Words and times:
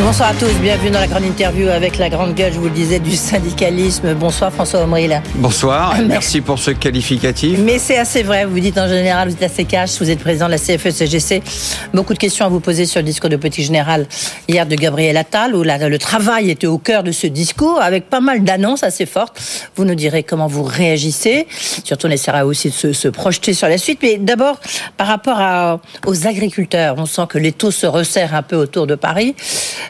Bonsoir 0.00 0.30
à 0.30 0.34
tous, 0.34 0.52
bienvenue 0.60 0.90
dans 0.90 1.00
la 1.00 1.06
grande 1.06 1.24
interview 1.24 1.68
avec 1.68 1.98
la 1.98 2.08
grande 2.08 2.34
gueule, 2.34 2.52
je 2.52 2.58
vous 2.58 2.64
le 2.64 2.70
disais, 2.70 2.98
du 2.98 3.14
syndicalisme. 3.14 4.14
Bonsoir 4.14 4.52
François 4.52 4.80
Omril. 4.80 5.20
Bonsoir, 5.36 5.96
merci 6.06 6.40
pour 6.40 6.58
ce 6.58 6.70
qualificatif. 6.70 7.58
Mais 7.58 7.78
c'est 7.78 7.98
assez 7.98 8.22
vrai, 8.22 8.46
vous 8.46 8.58
dites 8.58 8.78
en 8.78 8.88
général, 8.88 9.28
vous 9.28 9.34
êtes 9.34 9.42
assez 9.42 9.64
cash, 9.64 9.98
vous 10.00 10.10
êtes 10.10 10.18
président 10.18 10.46
de 10.46 10.52
la 10.52 10.58
CFE-CGC. 10.58 11.42
Beaucoup 11.92 12.14
de 12.14 12.18
questions 12.18 12.46
à 12.46 12.48
vous 12.48 12.60
poser 12.60 12.86
sur 12.86 13.00
le 13.00 13.04
discours 13.04 13.28
de 13.28 13.36
Petit 13.36 13.62
Général 13.62 14.06
hier 14.48 14.66
de 14.66 14.74
Gabriel 14.76 15.16
Attal, 15.16 15.54
où 15.54 15.62
le 15.62 15.96
travail 15.98 16.50
était 16.50 16.66
au 16.66 16.78
cœur 16.78 17.02
de 17.02 17.12
ce 17.12 17.26
discours, 17.26 17.80
avec 17.80 18.08
pas 18.08 18.20
mal 18.20 18.44
d'annonces 18.44 18.82
assez 18.82 19.06
fortes. 19.06 19.40
Vous 19.76 19.84
nous 19.84 19.94
direz 19.94 20.22
comment 20.22 20.46
vous 20.46 20.62
réagissez. 20.62 21.46
Surtout, 21.84 22.06
on 22.06 22.10
essaiera 22.10 22.46
aussi 22.46 22.70
de 22.70 22.92
se, 22.92 23.08
projeter 23.08 23.52
sur 23.52 23.68
la 23.68 23.78
suite. 23.78 23.98
Mais 24.02 24.16
d'abord, 24.16 24.58
par 24.96 25.06
rapport 25.06 25.80
aux 26.06 26.26
agriculteurs, 26.26 26.94
on 26.98 27.06
sent 27.06 27.26
que 27.28 27.38
les 27.38 27.52
taux 27.52 27.70
se 27.70 27.86
resserrent 27.86 28.34
un 28.34 28.42
peu 28.42 28.56
autour 28.56 28.86
de 28.86 28.94
Paris. 28.94 29.34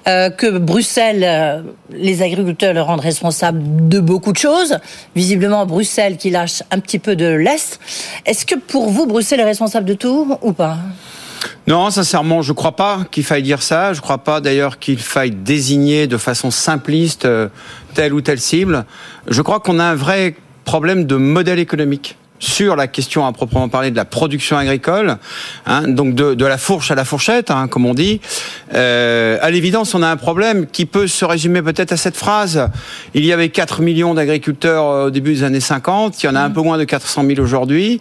Euh, 0.08 0.30
que 0.30 0.58
Bruxelles, 0.58 1.24
euh, 1.24 1.62
les 1.90 2.22
agriculteurs 2.22 2.74
le 2.74 2.82
rendent 2.82 3.00
responsable 3.00 3.88
de 3.88 4.00
beaucoup 4.00 4.32
de 4.32 4.38
choses. 4.38 4.78
Visiblement, 5.14 5.66
Bruxelles 5.66 6.16
qui 6.16 6.30
lâche 6.30 6.62
un 6.70 6.80
petit 6.80 6.98
peu 6.98 7.16
de 7.16 7.26
l'Est. 7.26 7.80
Est-ce 8.26 8.46
que 8.46 8.54
pour 8.54 8.88
vous, 8.88 9.06
Bruxelles 9.06 9.40
est 9.40 9.44
responsable 9.44 9.86
de 9.86 9.94
tout 9.94 10.36
ou 10.42 10.52
pas? 10.52 10.78
Non, 11.66 11.90
sincèrement, 11.90 12.42
je 12.42 12.50
ne 12.50 12.56
crois 12.56 12.76
pas 12.76 13.00
qu'il 13.10 13.24
faille 13.24 13.42
dire 13.42 13.62
ça. 13.62 13.92
Je 13.92 13.98
ne 13.98 14.02
crois 14.02 14.18
pas 14.18 14.40
d'ailleurs 14.40 14.78
qu'il 14.78 14.98
faille 14.98 15.30
désigner 15.30 16.06
de 16.06 16.16
façon 16.16 16.50
simpliste 16.50 17.24
euh, 17.24 17.48
telle 17.94 18.12
ou 18.12 18.20
telle 18.20 18.40
cible. 18.40 18.84
Je 19.28 19.42
crois 19.42 19.60
qu'on 19.60 19.78
a 19.78 19.84
un 19.84 19.94
vrai 19.94 20.34
problème 20.64 21.04
de 21.04 21.16
modèle 21.16 21.58
économique 21.58 22.16
sur 22.42 22.74
la 22.74 22.88
question 22.88 23.24
à 23.24 23.32
proprement 23.32 23.68
parler 23.68 23.92
de 23.92 23.96
la 23.96 24.04
production 24.04 24.56
agricole, 24.56 25.16
hein, 25.64 25.86
donc 25.86 26.16
de, 26.16 26.34
de, 26.34 26.44
la 26.44 26.58
fourche 26.58 26.90
à 26.90 26.96
la 26.96 27.04
fourchette, 27.04 27.52
hein, 27.52 27.68
comme 27.68 27.86
on 27.86 27.94
dit. 27.94 28.20
Euh, 28.74 29.38
à 29.40 29.50
l'évidence, 29.52 29.94
on 29.94 30.02
a 30.02 30.08
un 30.08 30.16
problème 30.16 30.66
qui 30.66 30.84
peut 30.84 31.06
se 31.06 31.24
résumer 31.24 31.62
peut-être 31.62 31.92
à 31.92 31.96
cette 31.96 32.16
phrase. 32.16 32.68
Il 33.14 33.24
y 33.24 33.32
avait 33.32 33.48
4 33.48 33.80
millions 33.80 34.12
d'agriculteurs 34.14 34.86
euh, 34.86 35.06
au 35.06 35.10
début 35.10 35.34
des 35.34 35.44
années 35.44 35.60
50, 35.60 36.20
il 36.20 36.26
y 36.26 36.28
en 36.28 36.34
a 36.34 36.40
un 36.40 36.48
mmh. 36.48 36.52
peu 36.52 36.62
moins 36.62 36.78
de 36.78 36.84
400 36.84 37.24
000 37.28 37.40
aujourd'hui, 37.40 38.00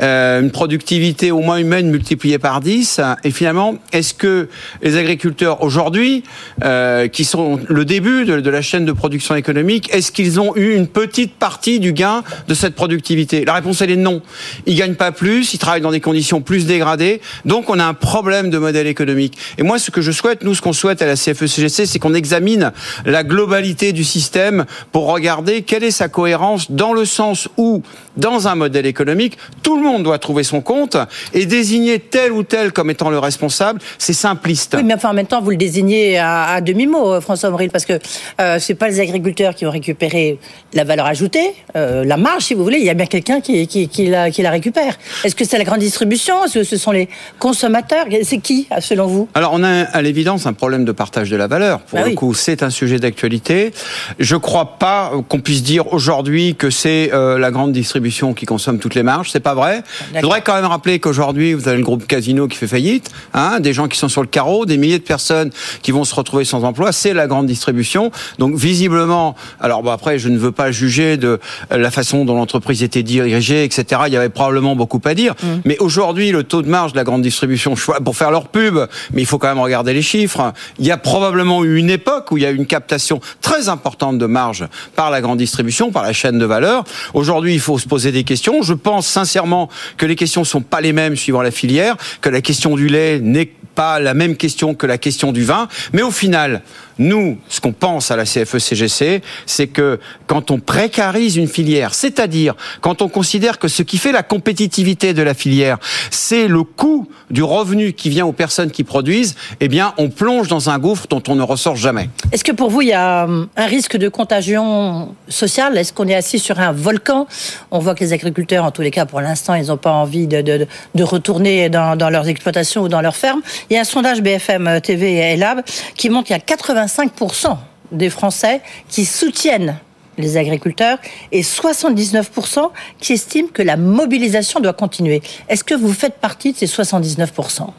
euh, 0.00 0.40
une 0.40 0.52
productivité 0.52 1.32
au 1.32 1.40
moins 1.40 1.56
humaine 1.56 1.90
multipliée 1.90 2.38
par 2.38 2.60
10, 2.60 3.00
et 3.24 3.32
finalement, 3.32 3.74
est-ce 3.92 4.14
que 4.14 4.48
les 4.82 4.96
agriculteurs 4.96 5.64
aujourd'hui, 5.64 6.22
euh, 6.62 7.08
qui 7.08 7.24
sont 7.24 7.58
le 7.66 7.84
début 7.84 8.24
de, 8.24 8.38
de 8.40 8.50
la 8.50 8.62
chaîne 8.62 8.84
de 8.84 8.92
production 8.92 9.34
économique, 9.34 9.92
est-ce 9.92 10.12
qu'ils 10.12 10.38
ont 10.38 10.54
eu 10.54 10.76
une 10.76 10.86
petite 10.86 11.34
partie 11.34 11.80
du 11.80 11.92
gain 11.92 12.22
de 12.46 12.54
cette 12.54 12.76
productivité? 12.76 13.44
La 13.44 13.54
réponse 13.54 13.79
c'est 13.80 13.96
non. 13.96 14.20
Ils 14.66 14.76
gagnent 14.76 14.94
pas 14.94 15.12
plus, 15.12 15.54
ils 15.54 15.58
travaillent 15.58 15.80
dans 15.80 15.90
des 15.90 16.00
conditions 16.00 16.40
plus 16.40 16.66
dégradées, 16.66 17.20
donc 17.44 17.70
on 17.70 17.78
a 17.78 17.84
un 17.84 17.94
problème 17.94 18.50
de 18.50 18.58
modèle 18.58 18.86
économique. 18.86 19.36
Et 19.58 19.62
moi, 19.62 19.78
ce 19.78 19.90
que 19.90 20.00
je 20.00 20.12
souhaite, 20.12 20.44
nous, 20.44 20.54
ce 20.54 20.60
qu'on 20.60 20.72
souhaite 20.72 21.02
à 21.02 21.06
la 21.06 21.14
CFE-CGC, 21.14 21.86
c'est 21.86 21.98
qu'on 21.98 22.14
examine 22.14 22.72
la 23.06 23.24
globalité 23.24 23.92
du 23.92 24.04
système 24.04 24.66
pour 24.92 25.06
regarder 25.06 25.62
quelle 25.62 25.84
est 25.84 25.90
sa 25.90 26.08
cohérence 26.08 26.70
dans 26.70 26.92
le 26.92 27.04
sens 27.04 27.48
où, 27.56 27.82
dans 28.16 28.48
un 28.48 28.54
modèle 28.54 28.86
économique, 28.86 29.38
tout 29.62 29.76
le 29.76 29.82
monde 29.82 30.02
doit 30.02 30.18
trouver 30.18 30.42
son 30.42 30.60
compte 30.60 30.96
et 31.32 31.46
désigner 31.46 31.98
tel 31.98 32.32
ou 32.32 32.42
tel 32.42 32.72
comme 32.72 32.90
étant 32.90 33.10
le 33.10 33.18
responsable, 33.18 33.80
c'est 33.98 34.12
simpliste. 34.12 34.74
Oui, 34.76 34.84
mais 34.84 34.94
enfin, 34.94 35.10
en 35.10 35.14
même 35.14 35.26
temps, 35.26 35.40
vous 35.40 35.50
le 35.50 35.56
désignez 35.56 36.18
à, 36.18 36.60
demi-mot, 36.60 37.14
euh, 37.14 37.20
François 37.20 37.48
Avril, 37.48 37.70
parce 37.70 37.86
que 37.86 37.98
euh, 38.40 38.58
c'est 38.58 38.74
pas 38.74 38.88
les 38.88 39.00
agriculteurs 39.00 39.54
qui 39.54 39.66
ont 39.66 39.70
récupéré 39.70 40.38
la 40.74 40.84
valeur 40.84 41.06
ajoutée, 41.06 41.54
euh, 41.76 42.04
la 42.04 42.16
marge, 42.16 42.44
si 42.44 42.54
vous 42.54 42.62
voulez. 42.62 42.78
Il 42.78 42.84
y 42.84 42.90
a 42.90 42.94
bien 42.94 43.06
quelqu'un 43.06 43.40
qui, 43.40 43.66
qui, 43.70 44.06
la, 44.06 44.30
qui 44.30 44.42
la 44.42 44.50
récupère. 44.50 44.94
Est-ce 45.24 45.34
que 45.34 45.44
c'est 45.44 45.58
la 45.58 45.64
grande 45.64 45.80
distribution? 45.80 46.44
Est-ce 46.44 46.60
que 46.60 46.64
ce 46.64 46.76
sont 46.76 46.90
les 46.90 47.08
consommateurs? 47.38 48.06
C'est 48.22 48.38
qui, 48.38 48.66
selon 48.80 49.06
vous? 49.06 49.28
Alors, 49.34 49.52
on 49.54 49.62
a 49.62 49.84
à 49.84 50.02
l'évidence 50.02 50.46
un 50.46 50.52
problème 50.52 50.84
de 50.84 50.92
partage 50.92 51.30
de 51.30 51.36
la 51.36 51.46
valeur. 51.46 51.80
Pour 51.80 52.00
bah 52.00 52.08
le 52.08 52.14
coup, 52.14 52.34
c'est 52.34 52.62
un 52.62 52.70
sujet 52.70 52.98
d'actualité. 52.98 53.72
Je 54.18 54.34
ne 54.34 54.40
crois 54.40 54.78
pas 54.78 55.12
qu'on 55.28 55.40
puisse 55.40 55.62
dire 55.62 55.92
aujourd'hui 55.92 56.56
que 56.56 56.70
c'est 56.70 57.10
euh, 57.12 57.38
la 57.38 57.50
grande 57.50 57.72
distribution 57.72 58.34
qui 58.34 58.46
consomme 58.46 58.78
toutes 58.78 58.94
les 58.94 59.02
marges. 59.02 59.30
C'est 59.30 59.40
pas 59.40 59.54
vrai. 59.54 59.82
Je 60.14 60.20
voudrais 60.20 60.42
quand 60.42 60.54
même 60.54 60.64
rappeler 60.64 60.98
qu'aujourd'hui, 60.98 61.54
vous 61.54 61.68
avez 61.68 61.78
le 61.78 61.84
groupe 61.84 62.06
Casino 62.06 62.48
qui 62.48 62.56
fait 62.56 62.66
faillite, 62.66 63.10
hein, 63.34 63.60
des 63.60 63.72
gens 63.72 63.88
qui 63.88 63.98
sont 63.98 64.08
sur 64.08 64.22
le 64.22 64.28
carreau, 64.28 64.66
des 64.66 64.76
milliers 64.76 64.98
de 64.98 65.04
personnes 65.04 65.50
qui 65.82 65.92
vont 65.92 66.04
se 66.04 66.14
retrouver 66.14 66.44
sans 66.44 66.64
emploi. 66.64 66.92
C'est 66.92 67.14
la 67.14 67.26
grande 67.26 67.46
distribution. 67.46 68.10
Donc, 68.38 68.56
visiblement, 68.56 69.36
alors 69.60 69.82
bon, 69.82 69.90
après, 69.90 70.18
je 70.18 70.28
ne 70.28 70.38
veux 70.38 70.52
pas 70.52 70.72
juger 70.72 71.16
de 71.16 71.38
la 71.70 71.90
façon 71.90 72.24
dont 72.24 72.34
l'entreprise 72.34 72.82
était 72.82 73.02
dirigée 73.02 73.59
etc. 73.64 74.02
Il 74.06 74.12
y 74.12 74.16
avait 74.16 74.28
probablement 74.28 74.76
beaucoup 74.76 75.00
à 75.04 75.14
dire. 75.14 75.34
Mm. 75.42 75.46
Mais 75.64 75.78
aujourd'hui, 75.78 76.32
le 76.32 76.44
taux 76.44 76.62
de 76.62 76.68
marge 76.68 76.92
de 76.92 76.96
la 76.96 77.04
grande 77.04 77.22
distribution, 77.22 77.74
pour 78.04 78.16
faire 78.16 78.30
leur 78.30 78.48
pub, 78.48 78.78
mais 79.12 79.22
il 79.22 79.26
faut 79.26 79.38
quand 79.38 79.48
même 79.48 79.60
regarder 79.60 79.92
les 79.92 80.02
chiffres. 80.02 80.52
Il 80.78 80.86
y 80.86 80.90
a 80.90 80.96
probablement 80.96 81.64
eu 81.64 81.76
une 81.76 81.90
époque 81.90 82.30
où 82.30 82.36
il 82.36 82.42
y 82.42 82.46
a 82.46 82.50
eu 82.50 82.56
une 82.56 82.66
captation 82.66 83.20
très 83.40 83.68
importante 83.68 84.18
de 84.18 84.26
marge 84.26 84.66
par 84.96 85.10
la 85.10 85.20
grande 85.20 85.38
distribution, 85.38 85.90
par 85.90 86.02
la 86.02 86.12
chaîne 86.12 86.38
de 86.38 86.44
valeur. 86.44 86.84
Aujourd'hui, 87.14 87.54
il 87.54 87.60
faut 87.60 87.78
se 87.78 87.88
poser 87.88 88.12
des 88.12 88.24
questions. 88.24 88.62
Je 88.62 88.74
pense 88.74 89.06
sincèrement 89.06 89.68
que 89.96 90.06
les 90.06 90.16
questions 90.16 90.44
sont 90.44 90.62
pas 90.62 90.80
les 90.80 90.92
mêmes 90.92 91.16
suivant 91.16 91.42
la 91.42 91.50
filière, 91.50 91.96
que 92.20 92.28
la 92.28 92.40
question 92.40 92.76
du 92.76 92.88
lait 92.88 93.20
n'est 93.20 93.50
pas 93.74 94.00
la 94.00 94.14
même 94.14 94.36
question 94.36 94.74
que 94.74 94.86
la 94.86 94.98
question 94.98 95.32
du 95.32 95.44
vin. 95.44 95.68
Mais 95.92 96.02
au 96.02 96.10
final, 96.10 96.62
nous, 97.00 97.38
ce 97.48 97.60
qu'on 97.60 97.72
pense 97.72 98.10
à 98.10 98.16
la 98.16 98.24
CFE-CGC, 98.24 99.22
c'est 99.46 99.66
que 99.66 99.98
quand 100.26 100.50
on 100.50 100.60
précarise 100.60 101.36
une 101.36 101.48
filière, 101.48 101.94
c'est-à-dire 101.94 102.54
quand 102.82 103.00
on 103.00 103.08
considère 103.08 103.58
que 103.58 103.68
ce 103.68 103.82
qui 103.82 103.96
fait 103.96 104.12
la 104.12 104.22
compétitivité 104.22 105.14
de 105.14 105.22
la 105.22 105.32
filière, 105.32 105.78
c'est 106.10 106.46
le 106.46 106.62
coût 106.62 107.08
du 107.30 107.42
revenu 107.42 107.94
qui 107.94 108.10
vient 108.10 108.26
aux 108.26 108.32
personnes 108.32 108.70
qui 108.70 108.84
produisent, 108.84 109.34
eh 109.60 109.68
bien, 109.68 109.94
on 109.96 110.10
plonge 110.10 110.48
dans 110.48 110.68
un 110.68 110.78
gouffre 110.78 111.06
dont 111.08 111.22
on 111.28 111.34
ne 111.34 111.42
ressort 111.42 111.76
jamais. 111.76 112.10
Est-ce 112.32 112.44
que 112.44 112.52
pour 112.52 112.68
vous, 112.68 112.82
il 112.82 112.88
y 112.88 112.92
a 112.92 113.24
hum, 113.24 113.48
un 113.56 113.66
risque 113.66 113.96
de 113.96 114.08
contagion 114.08 115.14
sociale? 115.28 115.78
Est-ce 115.78 115.92
qu'on 115.94 116.06
est 116.06 116.14
assis 116.14 116.38
sur 116.38 116.60
un 116.60 116.72
volcan? 116.72 117.26
On 117.70 117.78
voit 117.78 117.94
que 117.94 118.04
les 118.04 118.12
agriculteurs, 118.12 118.64
en 118.64 118.70
tous 118.70 118.82
les 118.82 118.90
cas, 118.90 119.06
pour 119.06 119.22
l'instant, 119.22 119.54
ils 119.54 119.68
n'ont 119.68 119.78
pas 119.78 119.92
envie 119.92 120.26
de, 120.26 120.66
retourner 121.02 121.70
dans, 121.70 122.10
leurs 122.10 122.28
exploitations 122.28 122.82
ou 122.82 122.88
dans 122.88 123.00
leurs 123.00 123.16
fermes. 123.16 123.40
Il 123.70 123.74
y 123.74 123.76
a 123.78 123.80
un 123.80 123.84
sondage 123.84 124.20
BFM 124.20 124.80
TV 124.82 125.32
et 125.32 125.36
Lab 125.36 125.62
qui 125.96 126.10
montre 126.10 126.26
qu'il 126.26 126.36
y 126.36 126.38
a 126.38 126.42
80 126.42 126.89
5% 126.90 127.56
des 127.92 128.10
Français 128.10 128.60
qui 128.88 129.04
soutiennent 129.04 129.78
les 130.20 130.36
agriculteurs 130.36 130.98
et 131.32 131.42
79% 131.42 132.70
qui 133.00 133.12
estiment 133.14 133.48
que 133.52 133.62
la 133.62 133.76
mobilisation 133.76 134.60
doit 134.60 134.72
continuer. 134.72 135.22
Est-ce 135.48 135.64
que 135.64 135.74
vous 135.74 135.92
faites 135.92 136.18
partie 136.20 136.52
de 136.52 136.58
ces 136.58 136.66
79% 136.66 137.60
bah, 137.60 137.72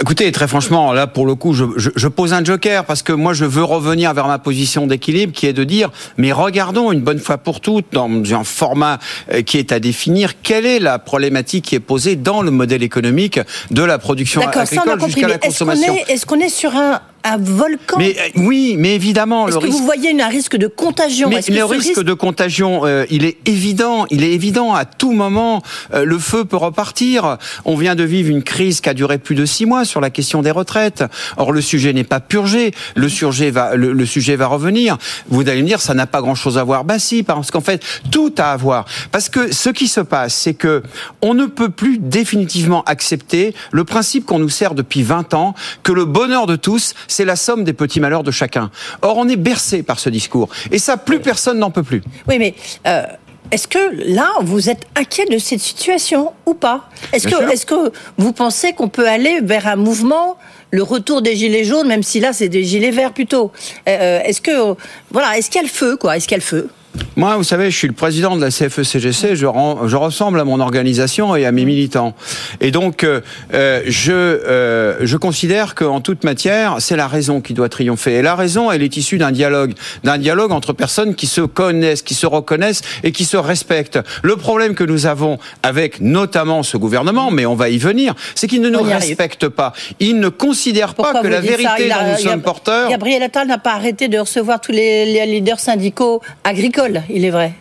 Écoutez, 0.00 0.30
très 0.32 0.48
franchement, 0.48 0.92
là 0.92 1.06
pour 1.06 1.26
le 1.26 1.34
coup, 1.34 1.52
je, 1.52 2.08
pose 2.08 2.32
un 2.32 2.44
joker 2.44 2.84
parce 2.84 3.02
que 3.02 3.12
moi 3.12 3.34
je 3.34 3.44
veux 3.44 3.64
revenir 3.64 4.14
vers 4.14 4.28
ma 4.28 4.38
position 4.38 4.86
d'équilibre 4.86 5.32
qui 5.32 5.46
est 5.46 5.52
de 5.52 5.64
dire, 5.64 5.90
mais 6.16 6.32
regardons 6.32 6.92
une 6.92 7.00
bonne 7.00 7.18
fois 7.18 7.38
pour 7.38 7.60
toutes 7.60 7.86
dans 7.92 8.10
un 8.32 8.44
format 8.44 8.98
euh, 9.32 9.42
qui 9.42 9.58
est 9.58 9.72
à 9.72 9.80
définir, 9.80 10.40
quelle 10.42 10.66
est 10.66 10.78
la 10.78 10.98
problématique 10.98 11.64
qui 11.66 11.74
est 11.74 11.80
posée 11.80 12.16
dans 12.16 12.42
le 12.42 12.50
modèle 12.50 12.82
économique 12.82 13.40
de 13.70 13.82
la 13.82 13.98
production 13.98 14.40
agricole 14.40 15.00
jusqu'à 15.04 15.28
la 15.28 15.38
consommation. 15.38 15.96
Est-ce 16.08 16.26
qu'on 16.26 16.40
est, 16.40 16.46
est 16.46 16.48
sur 16.48 16.74
un 16.76 17.00
un 17.26 17.38
volcan. 17.38 17.98
Mais 17.98 18.16
euh, 18.18 18.28
oui, 18.36 18.76
mais 18.78 18.94
évidemment. 18.94 19.48
Est-ce 19.48 19.58
que 19.58 19.66
vous 19.66 19.84
voyez 19.84 20.20
un 20.20 20.28
risque 20.28 20.56
de 20.56 20.68
contagion? 20.68 21.28
Mais 21.28 21.40
le 21.48 21.64
risque, 21.64 22.02
de 22.02 22.14
contagion, 22.14 22.86
euh, 22.86 23.04
il 23.10 23.24
est 23.24 23.36
évident. 23.48 24.06
Il 24.10 24.22
est 24.22 24.32
évident. 24.32 24.74
À 24.74 24.84
tout 24.84 25.12
moment, 25.12 25.62
euh, 25.92 26.04
le 26.04 26.18
feu 26.18 26.44
peut 26.44 26.56
repartir. 26.56 27.38
On 27.64 27.76
vient 27.76 27.94
de 27.94 28.04
vivre 28.04 28.30
une 28.30 28.42
crise 28.42 28.80
qui 28.80 28.88
a 28.88 28.94
duré 28.94 29.18
plus 29.18 29.34
de 29.34 29.44
six 29.44 29.66
mois 29.66 29.84
sur 29.84 30.00
la 30.00 30.10
question 30.10 30.42
des 30.42 30.50
retraites. 30.50 31.04
Or, 31.36 31.52
le 31.52 31.60
sujet 31.60 31.92
n'est 31.92 32.04
pas 32.04 32.20
purgé. 32.20 32.72
Le 32.94 33.08
sujet 33.08 33.50
va, 33.50 33.74
le, 33.74 34.06
sujet 34.06 34.36
va 34.36 34.46
revenir. 34.46 34.96
Vous 35.28 35.48
allez 35.48 35.62
me 35.62 35.66
dire, 35.66 35.80
ça 35.80 35.94
n'a 35.94 36.06
pas 36.06 36.20
grand-chose 36.20 36.58
à 36.58 36.64
voir. 36.64 36.84
Bah 36.84 36.98
si, 36.98 37.22
parce 37.22 37.50
qu'en 37.50 37.60
fait, 37.60 37.82
tout 38.10 38.32
a 38.38 38.52
à 38.52 38.56
voir. 38.56 38.86
Parce 39.10 39.28
que 39.28 39.52
ce 39.52 39.70
qui 39.70 39.88
se 39.88 40.00
passe, 40.00 40.34
c'est 40.34 40.54
que 40.54 40.82
on 41.22 41.34
ne 41.34 41.46
peut 41.46 41.70
plus 41.70 41.98
définitivement 41.98 42.82
accepter 42.84 43.54
le 43.72 43.84
principe 43.84 44.26
qu'on 44.26 44.38
nous 44.38 44.48
sert 44.48 44.74
depuis 44.74 45.02
20 45.02 45.34
ans, 45.34 45.54
que 45.82 45.92
le 45.92 46.04
bonheur 46.04 46.46
de 46.46 46.56
tous, 46.56 46.94
c'est 47.16 47.24
la 47.24 47.36
somme 47.36 47.64
des 47.64 47.72
petits 47.72 47.98
malheurs 47.98 48.22
de 48.22 48.30
chacun. 48.30 48.70
Or, 49.00 49.16
on 49.16 49.26
est 49.28 49.36
bercé 49.36 49.82
par 49.82 49.98
ce 49.98 50.10
discours. 50.10 50.48
Et 50.70 50.78
ça, 50.78 50.98
plus 50.98 51.20
personne 51.20 51.58
n'en 51.58 51.70
peut 51.70 51.82
plus. 51.82 52.02
Oui, 52.28 52.38
mais... 52.38 52.54
Euh, 52.86 53.04
est-ce 53.52 53.68
que 53.68 54.12
là, 54.12 54.28
vous 54.42 54.70
êtes 54.70 54.86
inquiet 54.96 55.24
de 55.26 55.38
cette 55.38 55.60
situation 55.60 56.32
ou 56.46 56.54
pas? 56.54 56.90
Est-ce 57.12 57.28
que, 57.28 57.52
est 57.52 57.64
que 57.64 57.92
vous 58.18 58.32
pensez 58.32 58.72
qu'on 58.72 58.88
peut 58.88 59.08
aller 59.08 59.38
vers 59.40 59.68
un 59.68 59.76
mouvement, 59.76 60.36
le 60.72 60.82
retour 60.82 61.22
des 61.22 61.36
gilets 61.36 61.62
jaunes, 61.62 61.86
même 61.86 62.02
si 62.02 62.18
là 62.18 62.32
c'est 62.32 62.48
des 62.48 62.64
gilets 62.64 62.90
verts 62.90 63.12
plutôt? 63.12 63.52
Euh, 63.88 63.96
euh, 64.00 64.20
Est-ce 64.24 64.40
que 64.40 64.74
voilà, 65.12 65.38
est-ce 65.38 65.48
qu'il 65.48 65.60
y 65.60 65.64
a 65.64 65.68
le 65.68 65.72
feu 65.72 65.96
quoi? 65.96 66.16
Est-ce 66.16 66.26
qu'il 66.26 66.36
y 66.36 66.40
a 66.40 66.42
le 66.42 66.42
feu? 66.42 66.68
Moi, 67.16 67.34
vous 67.36 67.44
savez, 67.44 67.70
je 67.70 67.76
suis 67.76 67.88
le 67.88 67.94
président 67.94 68.36
de 68.36 68.42
la 68.42 68.50
CFE-CGC, 68.50 69.36
je, 69.36 69.46
je, 69.86 69.96
ressemble 69.96 70.38
à 70.38 70.44
mon 70.44 70.60
organisation 70.60 71.34
et 71.34 71.46
à 71.46 71.52
mes 71.52 71.64
militants. 71.64 72.14
Et 72.60 72.70
donc, 72.70 73.04
euh, 73.04 73.22
euh, 73.54 73.80
je, 73.86 74.12
euh, 74.12 74.98
je 75.00 75.16
considère 75.16 75.74
qu'en 75.74 76.02
toute 76.02 76.24
matière, 76.24 76.76
c'est 76.80 76.94
la 76.94 77.08
raison 77.08 77.40
qui 77.40 77.54
doit 77.54 77.70
triompher. 77.70 78.16
Et 78.16 78.22
la 78.22 78.34
raison, 78.34 78.70
elle 78.70 78.82
est 78.82 78.98
issue 78.98 79.16
d'un 79.16 79.32
dialogue, 79.32 79.72
d'un 80.04 80.18
dialogue 80.18 80.52
entre 80.52 80.74
personnes 80.74 81.14
qui 81.14 81.26
se 81.26 81.40
connaissent, 81.40 82.02
qui 82.02 82.12
se 82.12 82.26
reconnaissent 82.26 82.82
et 83.02 83.12
qui 83.12 83.24
se 83.24 83.38
respectent. 83.38 83.98
Le 84.22 84.36
problème 84.36 84.74
que 84.74 84.84
nous 84.84 85.06
avons 85.06 85.38
avec 85.62 86.02
notamment 86.02 86.62
ce 86.62 86.76
gouvernement, 86.76 87.30
mais 87.30 87.46
on 87.46 87.54
va 87.54 87.70
y 87.70 87.78
venir, 87.78 88.14
c'est 88.34 88.46
qu'il 88.46 88.60
ne 88.60 88.68
nous 88.68 88.82
respecte 88.82 89.48
pas. 89.48 89.72
Il 90.00 90.20
ne 90.20 90.28
considère 90.28 90.94
pas 90.94 91.22
que 91.22 91.28
la 91.28 91.40
vérité 91.40 91.88
dont 91.88 92.12
nous 92.12 92.18
sommes 92.18 92.42
porteurs... 92.42 92.90
Gabriel 92.90 93.22
Attal 93.22 93.48
n'a 93.48 93.58
pas 93.58 93.72
arrêté 93.72 94.08
de 94.08 94.18
recevoir 94.18 94.60
tous 94.60 94.72
les 94.72 95.24
leaders 95.24 95.60
syndicaux 95.60 96.20
agricoles 96.44 96.85
il 97.08 97.24
est 97.24 97.30
vrai. 97.30 97.52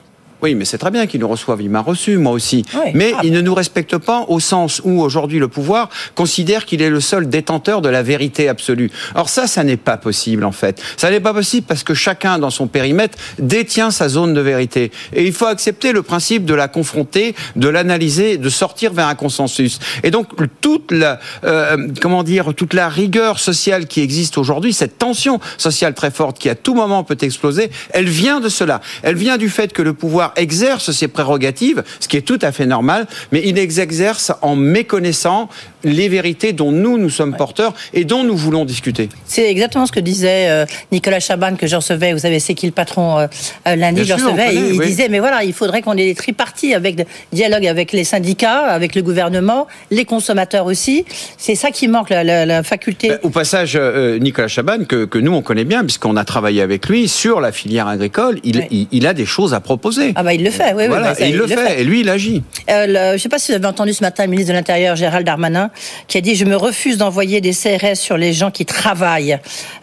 Oui, 0.46 0.54
mais 0.54 0.66
c'est 0.66 0.78
très 0.78 0.92
bien 0.92 1.08
qu'il 1.08 1.22
nous 1.22 1.28
reçoive. 1.28 1.60
Il 1.64 1.72
m'a 1.72 1.82
reçu, 1.82 2.20
moi 2.20 2.32
aussi. 2.32 2.64
Mais 2.94 3.14
ah, 3.16 3.22
il 3.24 3.32
ne 3.32 3.42
nous 3.42 3.56
respecte 3.56 3.98
pas 3.98 4.26
au 4.28 4.40
sens 4.40 4.80
où 4.84 5.02
aujourd'hui 5.02 5.40
le 5.40 5.48
pouvoir 5.48 5.90
considère 6.14 6.68
qu'il 6.68 6.84
est 6.84 6.92
le 6.92 7.00
seul 7.00 7.28
détenteur 7.28 7.82
de 7.82 7.90
la 7.90 8.04
vérité 8.04 8.48
absolue. 8.48 8.92
Or 9.16 9.28
ça, 9.28 9.48
ça 9.48 9.64
n'est 9.64 9.76
pas 9.76 9.98
possible 9.98 10.44
en 10.44 10.52
fait. 10.52 10.80
Ça 10.98 11.10
n'est 11.10 11.20
pas 11.20 11.34
possible 11.34 11.66
parce 11.66 11.82
que 11.82 11.96
chacun 11.96 12.38
dans 12.38 12.52
son 12.52 12.68
périmètre 12.68 13.18
détient 13.40 13.90
sa 13.90 14.08
zone 14.08 14.36
de 14.36 14.40
vérité. 14.40 14.92
Et 15.14 15.26
il 15.26 15.34
faut 15.34 15.48
accepter 15.48 15.94
le 15.94 16.04
principe 16.04 16.46
de 16.46 16.54
la 16.54 16.68
confronter, 16.68 17.34
de 17.56 17.68
l'analyser, 17.68 18.38
de 18.38 18.50
sortir 18.50 18.94
vers 18.94 19.08
un 19.08 19.16
consensus. 19.16 19.80
Et 20.04 20.12
donc 20.12 20.28
toute 20.62 20.92
la, 20.92 21.20
euh, 21.44 21.88
comment 22.00 22.22
dire, 22.22 22.54
toute 22.54 22.76
la 22.76 22.88
rigueur 22.88 23.40
sociale 23.40 23.88
qui 23.88 24.02
existe 24.02 24.38
aujourd'hui, 24.38 24.74
cette 24.74 25.00
tension 25.00 25.40
sociale 25.58 25.96
très 25.96 26.12
forte 26.12 26.38
qui 26.38 26.50
à 26.50 26.56
tout 26.56 26.76
moment 26.76 27.04
peut 27.04 27.18
exploser, 27.22 27.72
elle 27.90 28.10
vient 28.10 28.40
de 28.40 28.50
cela. 28.50 28.80
Elle 29.02 29.16
vient 29.16 29.38
du 29.38 29.50
fait 29.50 29.74
que 29.74 29.82
le 29.82 29.94
pouvoir 29.94 30.34
exerce 30.36 30.92
ses 30.92 31.08
prérogatives, 31.08 31.84
ce 32.00 32.08
qui 32.08 32.18
est 32.18 32.22
tout 32.22 32.40
à 32.42 32.52
fait 32.52 32.66
normal, 32.66 33.08
mais 33.32 33.42
il 33.46 33.56
les 33.56 33.80
exerce 33.80 34.32
en 34.42 34.56
méconnaissant 34.56 35.50
les 35.86 36.10
vérités 36.10 36.52
dont 36.52 36.72
nous, 36.72 36.98
nous 36.98 37.10
sommes 37.10 37.36
porteurs 37.36 37.74
et 37.94 38.04
dont 38.04 38.24
nous 38.24 38.36
voulons 38.36 38.66
discuter. 38.66 39.08
C'est 39.26 39.50
exactement 39.50 39.86
ce 39.86 39.92
que 39.92 40.00
disait 40.00 40.50
euh, 40.50 40.66
Nicolas 40.92 41.20
Chaban, 41.20 41.56
que 41.56 41.68
je 41.68 41.76
recevais, 41.76 42.12
vous 42.12 42.20
savez, 42.20 42.40
c'est 42.40 42.56
qui 42.56 42.66
le 42.66 42.72
patron 42.72 43.20
euh, 43.20 43.28
euh, 43.68 43.76
lundi, 43.76 44.12
recevais, 44.12 44.56
il, 44.56 44.80
disait, 44.82 45.10
mais 45.10 45.20
voilà, 45.20 45.44
il 45.44 45.54
faudrait 45.54 45.82
qu'on 45.82 45.94
ait 45.94 46.08
des 46.08 46.16
tripartis 46.16 46.74
avec 46.74 47.06
dialogue 47.32 47.68
avec 47.68 47.92
les 47.92 48.04
syndicats, 48.04 48.66
avec 48.66 48.96
le 48.96 49.04
gouvernement, 49.04 49.68
les 49.92 50.06
consommateurs 50.06 50.66
aussi. 50.66 51.06
C'est 51.38 51.56
ça 51.56 51.70
qui 51.70 51.88
manque, 51.88 52.10
la, 52.10 52.64
faculté. 52.64 53.12
Au 53.22 53.30
passage, 53.30 53.78
Nicolas 54.20 54.48
Chaban, 54.48 54.86
que, 54.86 55.06
que, 55.06 55.20
nous, 55.20 55.34
on 55.34 55.42
connaît 55.42 55.66
bien, 55.66 55.84
puisqu'on 55.84 56.16
a 56.16 56.26
travaillé 56.26 56.62
avec 56.62 56.88
lui 56.88 57.08
sur 57.08 57.40
la 57.40 57.52
filière 57.52 57.88
agricole, 57.88 58.40
il, 58.44 58.88
il, 58.92 59.08
a 59.08 59.14
des 59.14 59.26
choses 59.26 59.54
à 59.54 59.60
proposer. 59.60 60.14
Ah 60.16 60.24
bah 60.24 60.34
il 60.34 60.44
le 60.44 60.50
fait, 60.50 60.74
oui. 60.74 60.88
Voilà, 60.88 61.14
bah, 61.14 61.26
il, 61.28 61.36
le, 61.36 61.46
fait. 61.46 61.82
et 61.82 61.84
lui, 61.84 62.02
il 62.02 62.10
agit. 62.10 62.42
je 62.68 63.14
ne 63.14 63.18
sais 63.18 63.30
pas 63.30 63.38
si 63.38 63.52
vous 63.52 63.58
avez 63.58 63.68
entendu 63.68 63.94
ce 63.94 64.04
matin 64.04 64.24
le 64.24 64.30
ministre 64.30 64.52
de 64.52 64.58
l'Intérieur, 64.58 64.96
Gérald 64.96 65.26
Darmanin, 65.26 65.70
qui 66.08 66.18
a 66.18 66.22
dit 66.22 66.36
je 66.36 66.46
me 66.46 66.56
refuse 66.56 66.98
d'envoyer 66.98 67.42
des 67.42 67.52
CRS 67.52 67.96
sur 67.96 68.18
les 68.18 68.34
gens 68.34 68.52
qui 68.52 68.66
travaillent. 68.66 69.38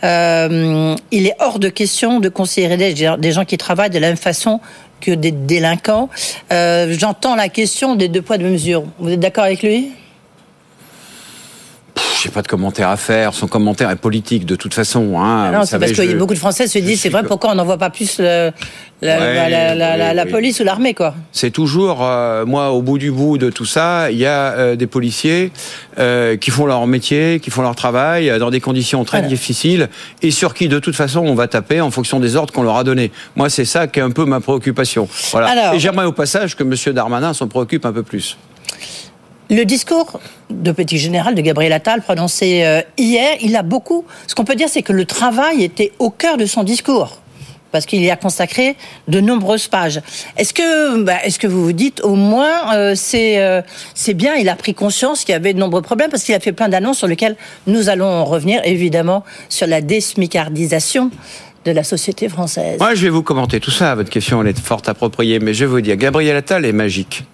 Euh, 0.05 0.95
il 1.11 1.27
est 1.27 1.35
hors 1.39 1.59
de 1.59 1.69
question 1.69 2.21
de 2.21 2.29
considérer 2.29 2.95
des 2.95 3.33
gens 3.33 3.45
qui 3.45 3.59
travaillent 3.59 3.91
de 3.91 3.99
la 3.99 4.09
même 4.09 4.17
façon 4.17 4.61
que 5.03 5.11
des 5.11 5.33
délinquants. 5.33 6.09
Euh, 6.53 6.95
j'entends 6.97 7.35
la 7.35 7.49
question 7.49 7.95
des 7.95 8.09
deux 8.09 8.23
poids 8.23 8.39
deux 8.39 8.49
mesures. 8.49 8.85
Vous 8.99 9.11
êtes 9.11 9.21
d'accord 9.21 9.45
avec 9.45 9.63
lui? 9.63 9.91
J'ai 12.23 12.31
pas 12.31 12.43
de 12.43 12.49
commentaire 12.49 12.89
à 12.89 12.97
faire. 12.97 13.35
Son 13.35 13.49
commentaire 13.49 13.91
est 13.91 13.97
politique 13.97 14.47
de 14.47 14.55
toute 14.55 14.75
façon. 14.75 15.19
Hein. 15.19 15.49
Ah 15.49 15.59
non, 15.59 15.65
c'est 15.65 15.79
parce 15.79 15.93
que 15.93 16.15
beaucoup 16.15 16.35
de 16.35 16.39
Français 16.39 16.67
se 16.67 16.79
disent 16.79 17.01
c'est 17.01 17.09
vrai 17.09 17.25
pourquoi 17.25 17.51
on 17.51 17.55
n'envoie 17.55 17.79
pas 17.79 17.91
plus 17.91 18.21
la, 18.21 18.53
police 20.31 20.61
ou 20.61 20.65
l'armée 20.65 20.95
quoi. 20.95 21.15
C'est 21.33 21.51
toujours 21.51 22.01
euh, 22.03 22.47
moi 22.47 22.71
au 22.71 22.83
bout 22.83 22.99
du 22.99 23.11
bout 23.11 23.39
de 23.39 23.51
tout 23.51 23.65
ça, 23.65 24.11
il 24.11 24.19
y 24.19 24.27
a 24.27 24.53
euh, 24.53 24.77
des 24.77 24.87
policiers 24.87 25.51
euh, 25.99 26.37
qui 26.37 26.51
font 26.51 26.67
leur 26.67 26.87
métier, 26.87 27.41
qui 27.41 27.51
font 27.51 27.63
leur 27.63 27.75
travail 27.75 28.33
dans 28.39 28.51
des 28.51 28.61
conditions 28.61 29.05
très 29.05 29.23
difficiles 29.23 29.89
et 30.23 30.31
sur 30.31 30.55
qui 30.55 30.69
de 30.69 30.79
toute 30.79 30.95
façon 30.95 31.21
on 31.21 31.35
va 31.35 31.49
taper 31.49 31.81
en 31.81 31.91
fonction 31.91 32.21
des 32.21 32.37
ordres 32.37 32.53
qu'on 32.53 32.63
leur 32.63 32.77
a 32.77 32.85
donnés. 32.85 33.11
Moi 33.35 33.51
c'est 33.51 33.65
ça 33.65 33.89
qui 33.89 33.99
est 33.99 34.03
un 34.03 34.11
peu 34.11 34.25
ma 34.25 34.41
préoccupation. 34.41 35.09
Voilà. 35.33 35.75
et 35.75 35.81
j'aimerais 35.81 36.07
au 36.07 36.13
passage 36.13 36.57
que 36.57 36.63
M. 36.63 36.95
Darmanin 36.95 37.35
s'en 37.35 37.49
préoccupe 37.49 37.85
un 37.85 37.93
peu 37.93 38.03
plus. 38.03 38.37
Le 39.53 39.67
discours 39.67 40.19
de 40.49 40.73
Petit 40.73 40.97
Général 40.97 41.35
de 41.35 41.43
Gabriel 41.43 41.75
Attal 41.75 42.01
prononcé 42.01 42.65
euh, 42.65 42.81
hier, 42.97 43.37
il 43.43 43.55
a 43.55 43.63
beaucoup. 43.63 44.07
Ce 44.27 44.35
qu'on 44.35 44.47
peut 44.47 44.55
dire, 44.55 44.71
c'est 44.71 44.81
que 44.81 44.95
le 44.95 45.05
travail 45.05 45.63
était 45.63 45.93
au 45.99 46.09
cœur 46.09 46.39
de 46.39 46.47
son 46.47 46.63
discours 46.63 47.19
parce 47.71 47.85
qu'il 47.85 48.03
y 48.03 48.11
a 48.11 48.17
consacré 48.17 48.77
de 49.09 49.21
nombreuses 49.21 49.69
pages. 49.69 50.01
Est-ce 50.39 50.55
que, 50.55 51.03
bah, 51.03 51.23
est-ce 51.23 51.39
que 51.39 51.47
vous 51.47 51.65
vous 51.65 51.75
dites 51.75 52.01
au 52.03 52.15
moins 52.15 52.75
euh, 52.75 52.95
c'est 52.95 53.43
euh, 53.43 53.61
c'est 53.95 54.15
bien, 54.15 54.37
il 54.37 54.49
a 54.49 54.57
pris 54.57 54.73
conscience 54.73 55.23
qu'il 55.23 55.35
y 55.35 55.37
avait 55.37 55.53
de 55.53 55.59
nombreux 55.59 55.83
problèmes 55.83 56.09
parce 56.09 56.23
qu'il 56.23 56.35
a 56.35 56.41
fait 56.41 56.53
plein 56.53 56.71
d'annonces 56.71 56.97
sur 56.97 57.07
lesquelles 57.07 57.37
nous 57.67 57.91
allons 57.91 58.25
revenir 58.25 58.63
évidemment 58.65 59.23
sur 59.51 59.67
la 59.67 59.83
désmicardisation 59.83 61.11
de 61.67 61.73
la 61.73 61.85
société 61.85 62.31
française. 62.31 62.79
Moi, 62.79 62.95
je 62.95 63.03
vais 63.03 63.11
vous 63.11 63.23
commenter 63.23 63.61
tout 63.61 63.71
ça. 63.71 63.95
Votre 63.97 64.09
question, 64.09 64.41
elle 64.41 64.49
est 64.49 64.59
fort 64.59 64.81
appropriée, 64.87 65.41
mais 65.41 65.53
je 65.53 65.67
vais 65.67 65.71
vous 65.71 65.81
dire, 65.83 65.97
Gabriel 65.97 66.37
Attal 66.37 66.65
est 66.65 66.73
magique. 66.73 67.25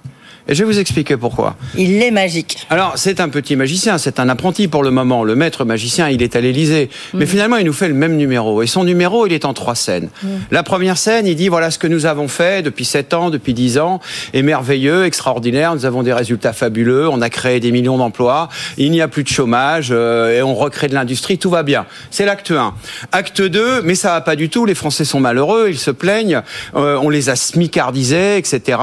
Et 0.48 0.54
je 0.54 0.64
vais 0.64 0.72
vous 0.72 0.78
expliquer 0.78 1.18
pourquoi. 1.18 1.56
Il 1.76 2.02
est 2.02 2.10
magique. 2.10 2.66
Alors, 2.70 2.94
c'est 2.96 3.20
un 3.20 3.28
petit 3.28 3.54
magicien, 3.54 3.98
c'est 3.98 4.18
un 4.18 4.30
apprenti 4.30 4.66
pour 4.66 4.82
le 4.82 4.90
moment. 4.90 5.22
Le 5.22 5.34
maître 5.34 5.66
magicien, 5.66 6.08
il 6.08 6.22
est 6.22 6.36
à 6.36 6.40
l'Élysée. 6.40 6.88
Mais 7.12 7.26
mm. 7.26 7.28
finalement, 7.28 7.56
il 7.56 7.66
nous 7.66 7.74
fait 7.74 7.88
le 7.88 7.94
même 7.94 8.16
numéro. 8.16 8.62
Et 8.62 8.66
son 8.66 8.84
numéro, 8.84 9.26
il 9.26 9.34
est 9.34 9.44
en 9.44 9.52
trois 9.52 9.74
scènes. 9.74 10.08
Mm. 10.22 10.28
La 10.50 10.62
première 10.62 10.96
scène, 10.96 11.26
il 11.26 11.36
dit 11.36 11.48
voilà 11.48 11.70
ce 11.70 11.78
que 11.78 11.86
nous 11.86 12.06
avons 12.06 12.28
fait 12.28 12.62
depuis 12.62 12.86
sept 12.86 13.12
ans, 13.12 13.28
depuis 13.28 13.52
dix 13.52 13.78
ans, 13.78 14.00
est 14.32 14.40
merveilleux, 14.40 15.04
extraordinaire. 15.04 15.74
Nous 15.74 15.84
avons 15.84 16.02
des 16.02 16.14
résultats 16.14 16.54
fabuleux. 16.54 17.10
On 17.10 17.20
a 17.20 17.28
créé 17.28 17.60
des 17.60 17.70
millions 17.70 17.98
d'emplois. 17.98 18.48
Il 18.78 18.90
n'y 18.90 19.02
a 19.02 19.08
plus 19.08 19.24
de 19.24 19.28
chômage 19.28 19.88
euh, 19.90 20.38
et 20.38 20.42
on 20.42 20.54
recrée 20.54 20.88
de 20.88 20.94
l'industrie. 20.94 21.36
Tout 21.36 21.50
va 21.50 21.62
bien. 21.62 21.84
C'est 22.10 22.24
l'acte 22.24 22.52
1. 22.52 22.72
Acte 23.12 23.42
2, 23.42 23.82
mais 23.82 23.94
ça 23.94 24.12
va 24.12 24.22
pas 24.22 24.34
du 24.34 24.48
tout. 24.48 24.64
Les 24.64 24.74
Français 24.74 25.04
sont 25.04 25.20
malheureux. 25.20 25.66
Ils 25.68 25.78
se 25.78 25.90
plaignent. 25.90 26.40
Euh, 26.74 26.98
on 27.02 27.10
les 27.10 27.28
a 27.28 27.36
smicardisés, 27.36 28.38
etc. 28.38 28.78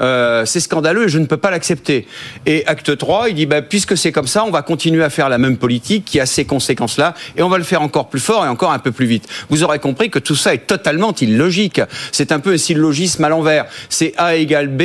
Euh, 0.00 0.44
c'est 0.44 0.60
scandaleux 0.60 0.99
et 1.02 1.08
je 1.08 1.18
ne 1.18 1.26
peux 1.26 1.36
pas 1.36 1.50
l'accepter. 1.50 2.06
Et 2.46 2.66
acte 2.66 2.96
3, 2.96 3.30
il 3.30 3.34
dit, 3.34 3.46
bah, 3.46 3.62
puisque 3.62 3.96
c'est 3.96 4.12
comme 4.12 4.26
ça, 4.26 4.44
on 4.44 4.50
va 4.50 4.62
continuer 4.62 5.02
à 5.02 5.10
faire 5.10 5.28
la 5.28 5.38
même 5.38 5.56
politique 5.56 6.04
qui 6.04 6.20
a 6.20 6.26
ces 6.26 6.44
conséquences-là, 6.44 7.14
et 7.36 7.42
on 7.42 7.48
va 7.48 7.58
le 7.58 7.64
faire 7.64 7.82
encore 7.82 8.08
plus 8.08 8.20
fort 8.20 8.44
et 8.44 8.48
encore 8.48 8.72
un 8.72 8.78
peu 8.78 8.92
plus 8.92 9.06
vite. 9.06 9.26
Vous 9.48 9.62
aurez 9.62 9.78
compris 9.78 10.10
que 10.10 10.18
tout 10.18 10.36
ça 10.36 10.54
est 10.54 10.66
totalement 10.66 11.14
illogique. 11.14 11.80
C'est 12.12 12.32
un 12.32 12.40
peu 12.40 12.52
un 12.52 12.58
syllogisme 12.58 13.24
à 13.24 13.28
l'envers. 13.28 13.66
C'est 13.88 14.12
A 14.16 14.36
égale 14.36 14.68
B, 14.68 14.82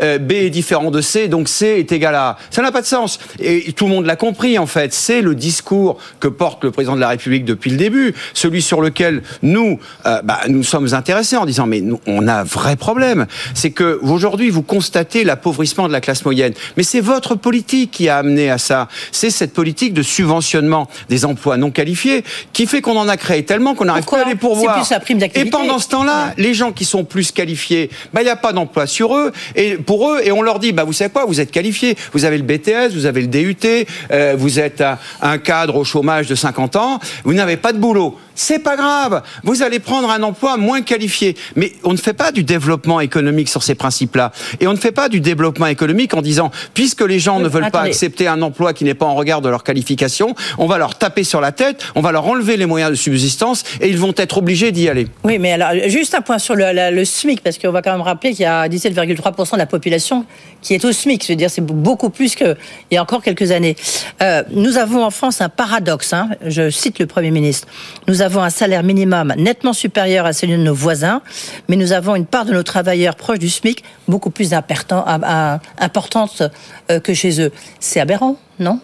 euh, 0.00 0.18
B 0.18 0.32
est 0.32 0.50
différent 0.50 0.90
de 0.90 1.00
C, 1.00 1.28
donc 1.28 1.48
C 1.48 1.66
est 1.78 1.92
égal 1.92 2.14
à 2.14 2.28
A. 2.28 2.38
Ça 2.50 2.62
n'a 2.62 2.72
pas 2.72 2.82
de 2.82 2.86
sens. 2.86 3.18
Et 3.38 3.72
tout 3.72 3.86
le 3.86 3.90
monde 3.90 4.06
l'a 4.06 4.16
compris, 4.16 4.58
en 4.58 4.66
fait. 4.66 4.92
C'est 4.92 5.22
le 5.22 5.34
discours 5.34 5.98
que 6.20 6.28
porte 6.28 6.64
le 6.64 6.70
président 6.70 6.94
de 6.94 7.00
la 7.00 7.08
République 7.08 7.44
depuis 7.44 7.70
le 7.70 7.76
début, 7.76 8.14
celui 8.34 8.62
sur 8.62 8.80
lequel 8.80 9.22
nous, 9.42 9.78
euh, 10.06 10.22
bah, 10.22 10.40
nous 10.48 10.62
sommes 10.62 10.92
intéressés 10.94 11.36
en 11.36 11.46
disant, 11.46 11.66
mais 11.66 11.82
on 12.06 12.28
a 12.28 12.40
un 12.40 12.44
vrai 12.44 12.76
problème. 12.76 13.26
C'est 13.54 13.70
que 13.70 13.98
aujourd'hui, 14.02 14.50
vous 14.50 14.62
constatez 14.62 15.24
la 15.24 15.36
pauvreté 15.36 15.51
de 15.52 15.92
la 15.92 16.00
classe 16.00 16.24
moyenne. 16.24 16.52
Mais 16.76 16.82
c'est 16.82 17.00
votre 17.00 17.34
politique 17.34 17.90
qui 17.90 18.08
a 18.08 18.18
amené 18.18 18.50
à 18.50 18.58
ça. 18.58 18.88
C'est 19.10 19.30
cette 19.30 19.52
politique 19.52 19.94
de 19.94 20.02
subventionnement 20.02 20.88
des 21.08 21.24
emplois 21.24 21.56
non 21.56 21.70
qualifiés 21.70 22.24
qui 22.52 22.66
fait 22.66 22.80
qu'on 22.80 22.96
en 22.96 23.08
a 23.08 23.16
créé 23.16 23.44
tellement 23.44 23.74
qu'on 23.74 23.84
n'arrive 23.84 24.04
pas 24.04 24.22
à 24.22 24.28
les 24.28 24.34
pourvoir. 24.34 24.84
et 25.34 25.44
pendant 25.46 25.78
ce 25.78 25.88
temps-là, 25.88 26.34
les 26.36 26.54
gens 26.54 26.72
qui 26.72 26.84
sont 26.84 27.04
plus 27.04 27.32
qualifiés, 27.32 27.90
bah, 28.12 28.22
il 28.22 28.24
n'y 28.24 28.30
a 28.30 28.36
pas 28.36 28.52
d'emploi 28.52 28.86
sur 28.86 29.16
eux 29.16 29.32
et 29.56 29.76
pour 29.76 30.10
eux 30.10 30.20
et 30.24 30.32
on 30.32 30.42
leur 30.42 30.58
dit 30.58 30.72
bah 30.72 30.84
vous 30.84 30.92
savez 30.92 31.10
quoi, 31.10 31.24
vous 31.24 31.40
êtes 31.40 31.50
qualifiés, 31.50 31.96
vous 32.12 32.24
avez 32.24 32.38
le 32.38 32.44
BTS, 32.44 32.94
vous 32.94 33.06
avez 33.06 33.20
le 33.20 33.26
DUT, 33.26 33.56
euh, 34.10 34.34
vous 34.36 34.58
êtes 34.58 34.82
un 35.20 35.38
cadre 35.38 35.76
au 35.76 35.84
chômage 35.84 36.26
de 36.26 36.34
50 36.34 36.76
ans, 36.76 37.00
vous 37.24 37.34
n'avez 37.34 37.56
pas 37.56 37.72
de 37.72 37.78
boulot. 37.78 38.18
C'est 38.34 38.58
pas 38.58 38.76
grave. 38.76 39.22
Vous 39.42 39.62
allez 39.62 39.78
prendre 39.78 40.10
un 40.10 40.22
emploi 40.22 40.56
moins 40.56 40.82
qualifié. 40.82 41.36
Mais 41.56 41.72
on 41.84 41.92
ne 41.92 41.98
fait 41.98 42.12
pas 42.12 42.32
du 42.32 42.44
développement 42.44 43.00
économique 43.00 43.48
sur 43.48 43.62
ces 43.62 43.74
principes-là. 43.74 44.32
Et 44.60 44.66
on 44.66 44.72
ne 44.72 44.78
fait 44.78 44.92
pas 44.92 45.08
du 45.08 45.20
développement 45.20 45.66
économique 45.66 46.14
en 46.14 46.22
disant, 46.22 46.50
puisque 46.74 47.02
les 47.02 47.18
gens 47.18 47.40
ne 47.40 47.48
veulent 47.48 47.70
pas 47.70 47.82
accepter 47.82 48.26
un 48.28 48.42
emploi 48.42 48.72
qui 48.72 48.84
n'est 48.84 48.94
pas 48.94 49.06
en 49.06 49.14
regard 49.14 49.40
de 49.40 49.48
leur 49.48 49.64
qualification, 49.64 50.34
on 50.58 50.66
va 50.66 50.78
leur 50.78 50.96
taper 50.96 51.24
sur 51.24 51.40
la 51.40 51.52
tête, 51.52 51.84
on 51.94 52.00
va 52.00 52.12
leur 52.12 52.26
enlever 52.26 52.56
les 52.56 52.66
moyens 52.66 52.90
de 52.90 52.96
subsistance 52.96 53.64
et 53.80 53.88
ils 53.88 53.98
vont 53.98 54.14
être 54.16 54.38
obligés 54.38 54.72
d'y 54.72 54.88
aller. 54.88 55.08
Oui, 55.24 55.38
mais 55.38 55.52
alors, 55.52 55.88
juste 55.88 56.14
un 56.14 56.20
point 56.20 56.38
sur 56.38 56.54
le, 56.54 57.04
SMIC, 57.04 57.42
parce 57.42 57.58
qu'on 57.58 57.72
va 57.72 57.82
quand 57.82 57.92
même 57.92 58.00
rappeler 58.00 58.30
qu'il 58.30 58.42
y 58.42 58.46
a 58.46 58.68
17,3% 58.68 59.52
de 59.52 59.58
la 59.58 59.66
population 59.66 60.24
qui 60.60 60.74
est 60.74 60.84
au 60.84 60.92
SMIC. 60.92 61.24
Je 61.24 61.32
veux 61.32 61.36
dire, 61.36 61.50
c'est 61.50 61.64
beaucoup 61.64 62.10
plus 62.10 62.34
qu'il 62.34 62.56
y 62.90 62.96
a 62.96 63.02
encore 63.02 63.22
quelques 63.22 63.50
années. 63.50 63.76
Euh, 64.22 64.42
nous 64.50 64.78
avons 64.78 65.04
en 65.04 65.10
France 65.10 65.40
un 65.40 65.48
paradoxe. 65.48 66.12
Hein. 66.12 66.30
Je 66.46 66.70
cite 66.70 66.98
le 66.98 67.06
Premier 67.06 67.30
ministre. 67.30 67.68
Nous 68.08 68.21
nous 68.22 68.26
avons 68.26 68.42
un 68.44 68.50
salaire 68.50 68.84
minimum 68.84 69.34
nettement 69.36 69.72
supérieur 69.72 70.26
à 70.26 70.32
celui 70.32 70.52
de 70.52 70.62
nos 70.62 70.74
voisins, 70.74 71.22
mais 71.66 71.74
nous 71.74 71.92
avons 71.92 72.14
une 72.14 72.24
part 72.24 72.44
de 72.44 72.52
nos 72.52 72.62
travailleurs 72.62 73.16
proches 73.16 73.40
du 73.40 73.50
SMIC 73.50 73.82
beaucoup 74.06 74.30
plus 74.30 74.54
importante 74.54 75.02
euh, 76.88 77.00
que 77.00 77.14
chez 77.14 77.40
eux. 77.40 77.50
C'est 77.80 77.98
aberrant, 77.98 78.36
non? 78.60 78.78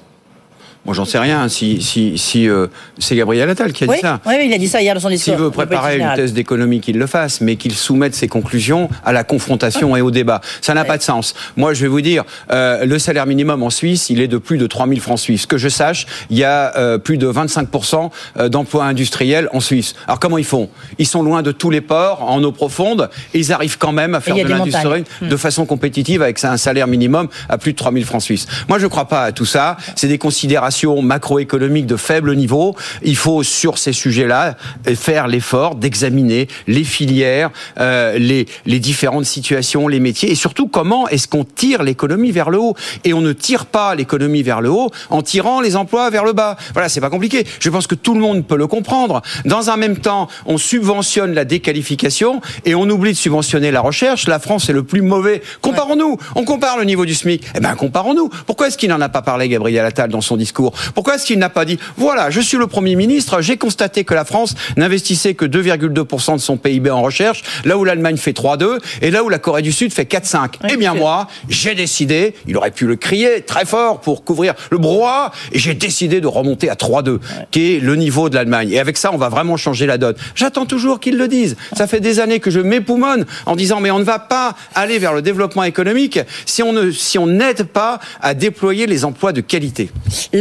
Moi, 0.84 0.94
j'en 0.94 1.04
sais 1.04 1.18
rien 1.18 1.48
si, 1.48 1.82
si, 1.82 2.16
si 2.16 2.48
euh, 2.48 2.66
c'est 2.98 3.14
Gabriel 3.14 3.50
Attal 3.50 3.72
qui 3.72 3.84
a 3.84 3.86
dit 3.88 4.00
ça. 4.00 4.20
Oui, 4.24 4.34
il 4.46 4.52
a 4.54 4.58
dit 4.58 4.68
ça 4.68 4.80
hier 4.80 4.94
dans 4.94 5.00
son 5.00 5.10
discours. 5.10 5.34
S'il 5.34 5.42
veut 5.42 5.50
préparer 5.50 5.98
une 5.98 6.14
thèse 6.14 6.32
d'économie, 6.32 6.80
qu'il 6.80 6.98
le 6.98 7.06
fasse, 7.06 7.40
mais 7.40 7.56
qu'il 7.56 7.74
soumette 7.74 8.14
ses 8.14 8.28
conclusions 8.28 8.88
à 9.04 9.12
la 9.12 9.24
confrontation 9.24 9.96
et 9.96 10.00
au 10.00 10.10
débat. 10.10 10.40
Ça 10.60 10.74
n'a 10.74 10.84
pas 10.84 10.96
de 10.96 11.02
sens. 11.02 11.34
Moi, 11.56 11.74
je 11.74 11.82
vais 11.82 11.88
vous 11.88 12.00
dire, 12.00 12.24
euh, 12.50 12.86
le 12.86 12.98
salaire 12.98 13.26
minimum 13.26 13.62
en 13.62 13.70
Suisse, 13.70 14.08
il 14.08 14.20
est 14.20 14.28
de 14.28 14.38
plus 14.38 14.56
de 14.56 14.66
3000 14.66 15.00
francs 15.00 15.18
suisses. 15.18 15.46
Que 15.46 15.58
je 15.58 15.68
sache, 15.68 16.06
il 16.30 16.38
y 16.38 16.44
a 16.44 16.74
euh, 16.76 16.98
plus 16.98 17.18
de 17.18 17.30
25% 17.30 18.10
d'emplois 18.48 18.84
industriels 18.84 19.48
en 19.52 19.60
Suisse. 19.60 19.94
Alors, 20.06 20.20
comment 20.20 20.38
ils 20.38 20.44
font? 20.44 20.70
Ils 20.98 21.06
sont 21.06 21.22
loin 21.22 21.42
de 21.42 21.52
tous 21.52 21.70
les 21.70 21.80
ports, 21.80 22.22
en 22.22 22.42
eau 22.42 22.52
profonde, 22.52 23.10
et 23.34 23.38
ils 23.38 23.52
arrivent 23.52 23.78
quand 23.78 23.92
même 23.92 24.14
à 24.14 24.20
faire 24.20 24.36
de 24.36 24.42
l'industrie 24.42 25.04
de 25.20 25.34
hmm. 25.34 25.38
façon 25.38 25.66
compétitive 25.66 26.22
avec 26.22 26.42
un 26.44 26.56
salaire 26.56 26.86
minimum 26.86 27.28
à 27.48 27.58
plus 27.58 27.72
de 27.72 27.76
3000 27.76 28.04
francs 28.04 28.22
suisses. 28.22 28.46
Moi, 28.68 28.78
je 28.78 28.84
ne 28.84 28.88
crois 28.88 29.06
pas 29.06 29.24
à 29.24 29.32
tout 29.32 29.44
ça. 29.44 29.76
C'est 29.94 30.08
des 30.08 30.18
considérations 30.18 30.67
macroéconomique 31.02 31.86
de 31.86 31.96
faible 31.96 32.34
niveau, 32.34 32.76
il 33.02 33.16
faut 33.16 33.42
sur 33.42 33.78
ces 33.78 33.92
sujets-là 33.92 34.56
faire 34.94 35.28
l'effort 35.28 35.74
d'examiner 35.74 36.48
les 36.66 36.84
filières, 36.84 37.50
euh, 37.78 38.18
les, 38.18 38.46
les 38.66 38.78
différentes 38.78 39.24
situations, 39.24 39.88
les 39.88 40.00
métiers 40.00 40.30
et 40.30 40.34
surtout 40.34 40.68
comment 40.68 41.08
est-ce 41.08 41.28
qu'on 41.28 41.44
tire 41.44 41.82
l'économie 41.82 42.30
vers 42.30 42.50
le 42.50 42.58
haut? 42.58 42.74
Et 43.04 43.14
on 43.14 43.20
ne 43.20 43.32
tire 43.32 43.66
pas 43.66 43.94
l'économie 43.94 44.42
vers 44.42 44.60
le 44.60 44.70
haut 44.70 44.90
en 45.10 45.22
tirant 45.22 45.60
les 45.60 45.76
emplois 45.76 46.10
vers 46.10 46.24
le 46.24 46.32
bas. 46.32 46.56
Voilà, 46.72 46.88
c'est 46.88 47.00
pas 47.00 47.10
compliqué. 47.10 47.46
Je 47.60 47.70
pense 47.70 47.86
que 47.86 47.94
tout 47.94 48.14
le 48.14 48.20
monde 48.20 48.46
peut 48.46 48.56
le 48.56 48.66
comprendre. 48.66 49.22
Dans 49.44 49.70
un 49.70 49.76
même 49.76 49.98
temps, 49.98 50.28
on 50.46 50.58
subventionne 50.58 51.34
la 51.34 51.44
déqualification 51.44 52.40
et 52.64 52.74
on 52.74 52.88
oublie 52.88 53.12
de 53.12 53.16
subventionner 53.16 53.70
la 53.70 53.80
recherche. 53.80 54.28
La 54.28 54.38
France 54.38 54.68
est 54.68 54.72
le 54.72 54.82
plus 54.82 55.02
mauvais. 55.02 55.42
Comparons-nous. 55.62 56.18
On 56.34 56.44
compare 56.44 56.78
le 56.78 56.84
niveau 56.84 57.06
du 57.06 57.14
SMIC. 57.14 57.44
Eh 57.54 57.60
ben, 57.60 57.74
comparons-nous. 57.74 58.30
Pourquoi 58.46 58.68
est-ce 58.68 58.78
qu'il 58.78 58.90
n'en 58.90 59.00
a 59.00 59.08
pas 59.08 59.22
parlé, 59.22 59.48
Gabriel 59.48 59.84
Attal, 59.84 60.10
dans 60.10 60.20
son 60.20 60.36
discours? 60.36 60.57
Pourquoi 60.94 61.14
est-ce 61.16 61.26
qu'il 61.26 61.38
n'a 61.38 61.48
pas 61.48 61.64
dit 61.64 61.78
voilà, 61.96 62.30
je 62.30 62.40
suis 62.40 62.56
le 62.56 62.66
Premier 62.66 62.96
ministre, 62.96 63.40
j'ai 63.40 63.56
constaté 63.56 64.04
que 64.04 64.14
la 64.14 64.24
France 64.24 64.54
n'investissait 64.76 65.34
que 65.34 65.44
2,2% 65.44 66.34
de 66.34 66.38
son 66.38 66.56
PIB 66.56 66.90
en 66.90 67.02
recherche, 67.02 67.42
là 67.64 67.78
où 67.78 67.84
l'Allemagne 67.84 68.16
fait 68.16 68.32
3,2 68.32 68.78
et 69.02 69.10
là 69.10 69.24
où 69.24 69.28
la 69.28 69.38
Corée 69.38 69.62
du 69.62 69.72
Sud 69.72 69.92
fait 69.92 70.10
4,5. 70.10 70.56
eh 70.68 70.76
bien 70.76 70.94
moi, 70.94 71.28
j'ai 71.48 71.74
décidé, 71.74 72.34
il 72.46 72.56
aurait 72.56 72.70
pu 72.70 72.86
le 72.86 72.96
crier 72.96 73.42
très 73.42 73.64
fort 73.64 74.00
pour 74.00 74.24
couvrir 74.24 74.54
le 74.70 74.78
brouhaha, 74.78 75.32
et 75.52 75.58
j'ai 75.58 75.74
décidé 75.74 76.20
de 76.20 76.26
remonter 76.26 76.68
à 76.70 76.74
3,2, 76.74 77.18
qui 77.50 77.74
est 77.74 77.80
le 77.80 77.96
niveau 77.96 78.28
de 78.28 78.34
l'Allemagne. 78.34 78.70
Et 78.70 78.78
avec 78.78 78.96
ça, 78.96 79.10
on 79.12 79.18
va 79.18 79.28
vraiment 79.28 79.56
changer 79.56 79.86
la 79.86 79.98
donne. 79.98 80.14
J'attends 80.34 80.66
toujours 80.66 81.00
qu'ils 81.00 81.16
le 81.16 81.28
disent. 81.28 81.56
Ça 81.76 81.86
fait 81.86 82.00
des 82.00 82.20
années 82.20 82.40
que 82.40 82.50
je 82.50 82.60
m'époumonne 82.60 83.26
en 83.46 83.56
disant 83.56 83.80
mais 83.80 83.90
on 83.90 83.98
ne 83.98 84.04
va 84.04 84.18
pas 84.18 84.54
aller 84.74 84.98
vers 84.98 85.12
le 85.12 85.22
développement 85.22 85.64
économique 85.64 86.20
si 86.46 86.62
on 86.62 86.72
ne 86.72 86.90
si 86.90 87.18
on 87.18 87.26
n'aide 87.26 87.64
pas 87.64 88.00
à 88.20 88.34
déployer 88.34 88.86
les 88.86 89.04
emplois 89.04 89.32
de 89.32 89.40
qualité. 89.40 89.90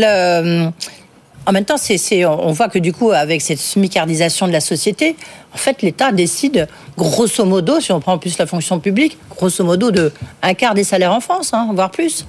Euh, 0.08 0.70
en 1.46 1.52
même 1.54 1.64
temps, 1.64 1.78
on 2.42 2.52
voit 2.52 2.68
que 2.68 2.80
du 2.80 2.92
coup, 2.92 3.12
avec 3.12 3.42
cette 3.42 3.60
smicardisation 3.60 4.48
de 4.48 4.52
la 4.52 4.60
société, 4.60 5.16
en 5.54 5.58
fait, 5.58 5.82
l'État 5.82 6.12
décide, 6.12 6.68
grosso 6.98 7.46
modo, 7.46 7.80
si 7.80 7.94
on 7.94 8.02
prend 8.02 8.14
en 8.14 8.18
plus 8.18 8.38
la 8.38 8.46
fonction 8.46 8.80
publique, 8.80 9.18
grosso 9.30 9.64
modo 9.64 9.92
de 9.92 10.12
un 10.42 10.54
quart 10.54 10.74
des 10.74 10.84
salaires 10.84 11.14
en 11.14 11.22
France, 11.22 11.54
hein, 11.54 11.70
voire 11.74 11.90
plus. 11.90 12.26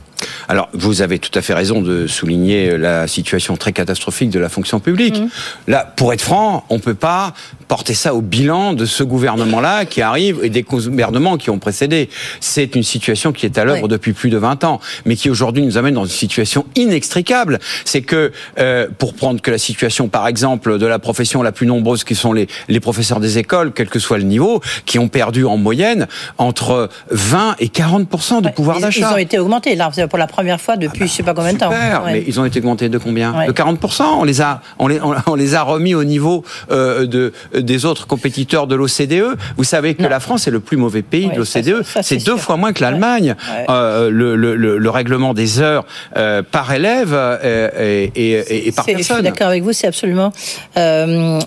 Alors, 0.48 0.68
vous 0.72 1.02
avez 1.02 1.18
tout 1.18 1.36
à 1.36 1.42
fait 1.42 1.54
raison 1.54 1.80
de 1.80 2.06
souligner 2.06 2.76
la 2.78 3.06
situation 3.06 3.56
très 3.56 3.72
catastrophique 3.72 4.30
de 4.30 4.38
la 4.38 4.48
fonction 4.48 4.80
publique. 4.80 5.20
Mmh. 5.20 5.28
Là, 5.68 5.92
pour 5.96 6.12
être 6.12 6.20
franc, 6.20 6.64
on 6.68 6.76
ne 6.76 6.80
peut 6.80 6.94
pas 6.94 7.34
porter 7.68 7.94
ça 7.94 8.14
au 8.14 8.22
bilan 8.22 8.72
de 8.72 8.86
ce 8.86 9.02
gouvernement-là 9.02 9.84
qui 9.84 10.00
arrive 10.02 10.40
et 10.42 10.48
des 10.48 10.62
gouvernements 10.62 11.36
qui 11.36 11.50
ont 11.50 11.58
précédé. 11.58 12.08
C'est 12.40 12.74
une 12.74 12.82
situation 12.82 13.32
qui 13.32 13.46
est 13.46 13.58
à 13.58 13.64
l'œuvre 13.64 13.88
depuis 13.88 14.14
plus 14.14 14.30
de 14.30 14.38
20 14.38 14.64
ans, 14.64 14.80
mais 15.04 15.16
qui 15.16 15.28
aujourd'hui 15.30 15.62
nous 15.62 15.76
amène 15.76 15.94
dans 15.94 16.04
une 16.04 16.10
situation 16.10 16.64
inextricable. 16.74 17.58
C'est 17.84 18.02
que, 18.02 18.32
euh, 18.58 18.88
pour 18.98 19.14
prendre 19.14 19.40
que 19.40 19.50
la 19.50 19.58
situation, 19.58 20.08
par 20.08 20.26
exemple, 20.26 20.78
de 20.78 20.86
la 20.86 20.98
profession 20.98 21.42
la 21.42 21.52
plus 21.52 21.66
nombreuse, 21.66 22.04
qui 22.04 22.14
sont 22.14 22.32
les, 22.32 22.48
les 22.68 22.80
professeurs 22.80 23.20
des 23.20 23.38
écoles, 23.38 23.72
quel 23.74 23.88
que 23.88 23.98
soit 23.98 24.18
le 24.18 24.24
niveau, 24.24 24.60
qui 24.86 24.98
ont 24.98 25.08
perdu 25.08 25.44
en 25.44 25.56
moyenne 25.56 26.06
entre 26.38 26.88
20 27.10 27.56
et 27.58 27.68
40 27.68 28.42
de 28.42 28.48
pouvoir 28.50 28.80
d'achat. 28.80 29.10
Ils 29.10 29.14
ont 29.14 29.18
été 29.18 29.38
augmentés, 29.38 29.74
là, 29.74 29.90
pour 30.08 30.18
la 30.18 30.26
première 30.28 30.60
fois 30.60 30.76
depuis 30.76 31.02
ah 31.04 31.06
je 31.06 31.12
sais 31.12 31.22
pas 31.22 31.34
combien 31.34 31.52
de 31.52 31.58
temps. 31.58 31.70
mais 32.06 32.24
ils 32.26 32.38
ont 32.40 32.44
été 32.44 32.58
augmentés 32.60 32.88
de 32.88 32.98
combien 32.98 33.46
De 33.46 33.52
40 33.52 34.00
On 34.18 34.24
les 34.24 34.40
a, 34.40 34.60
on 34.78 34.86
les, 34.86 35.00
on 35.26 35.34
les 35.34 35.54
a 35.54 35.62
remis 35.62 35.94
au 35.94 36.04
niveau 36.04 36.44
euh, 36.70 37.06
de 37.06 37.32
des 37.54 37.84
autres 37.84 38.06
compétiteurs 38.06 38.66
de 38.66 38.74
l'OCDE. 38.74 39.36
Vous 39.56 39.64
savez 39.64 39.94
que 39.94 40.02
la 40.02 40.20
France 40.20 40.46
est 40.46 40.50
le 40.50 40.60
plus 40.60 40.76
mauvais 40.76 41.02
pays 41.02 41.28
de 41.28 41.36
l'OCDE. 41.36 41.84
C'est 42.02 42.24
deux 42.24 42.36
fois 42.36 42.56
moins 42.56 42.72
que 42.72 42.82
l'Allemagne. 42.82 43.34
Euh, 43.68 44.10
le, 44.10 44.36
le, 44.36 44.54
le, 44.56 44.90
règlement 44.90 45.34
des 45.34 45.60
heures 45.60 45.84
euh, 46.16 46.42
par 46.42 46.72
élève 46.72 47.14
et, 47.44 48.10
et, 48.14 48.68
et, 48.68 48.72
par 48.72 48.84
personne. 48.84 49.02
Je 49.02 49.14
suis 49.14 49.22
d'accord 49.22 49.48
avec 49.48 49.62
vous, 49.62 49.72
c'est 49.72 49.86
absolument 49.86 50.32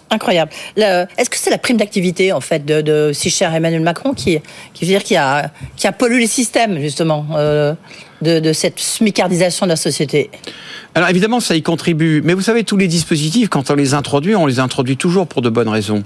incroyable. 0.09 0.51
Est-ce 0.77 1.29
que 1.29 1.37
c'est 1.37 1.49
la 1.49 1.57
prime 1.57 1.77
d'activité 1.77 2.31
en 2.31 2.41
fait 2.41 2.65
de, 2.65 2.81
de, 2.81 3.11
si 3.13 3.29
cher 3.29 3.53
Emmanuel 3.53 3.81
Macron 3.81 4.13
qui, 4.13 4.39
qui 4.73 4.85
veut 4.85 4.91
dire 4.91 5.03
qui 5.03 5.15
a 5.15 5.51
qui 5.75 5.87
a 5.87 5.91
pollué 5.91 6.19
les 6.19 6.27
systèmes 6.27 6.79
justement 6.79 7.25
de, 8.21 8.53
cette 8.53 8.79
smicardisation 8.79 9.65
de 9.65 9.71
la 9.71 9.75
société? 9.75 10.29
Alors 10.93 11.09
évidemment, 11.09 11.39
ça 11.39 11.55
y 11.55 11.61
contribue. 11.61 12.21
Mais 12.23 12.33
vous 12.33 12.41
savez, 12.41 12.63
tous 12.63 12.77
les 12.77 12.87
dispositifs, 12.87 13.47
quand 13.49 13.71
on 13.71 13.75
les 13.75 13.93
introduit, 13.93 14.35
on 14.35 14.45
les 14.45 14.59
introduit 14.59 14.97
toujours 14.97 15.27
pour 15.27 15.41
de 15.41 15.49
bonnes 15.49 15.69
raisons. 15.69 16.03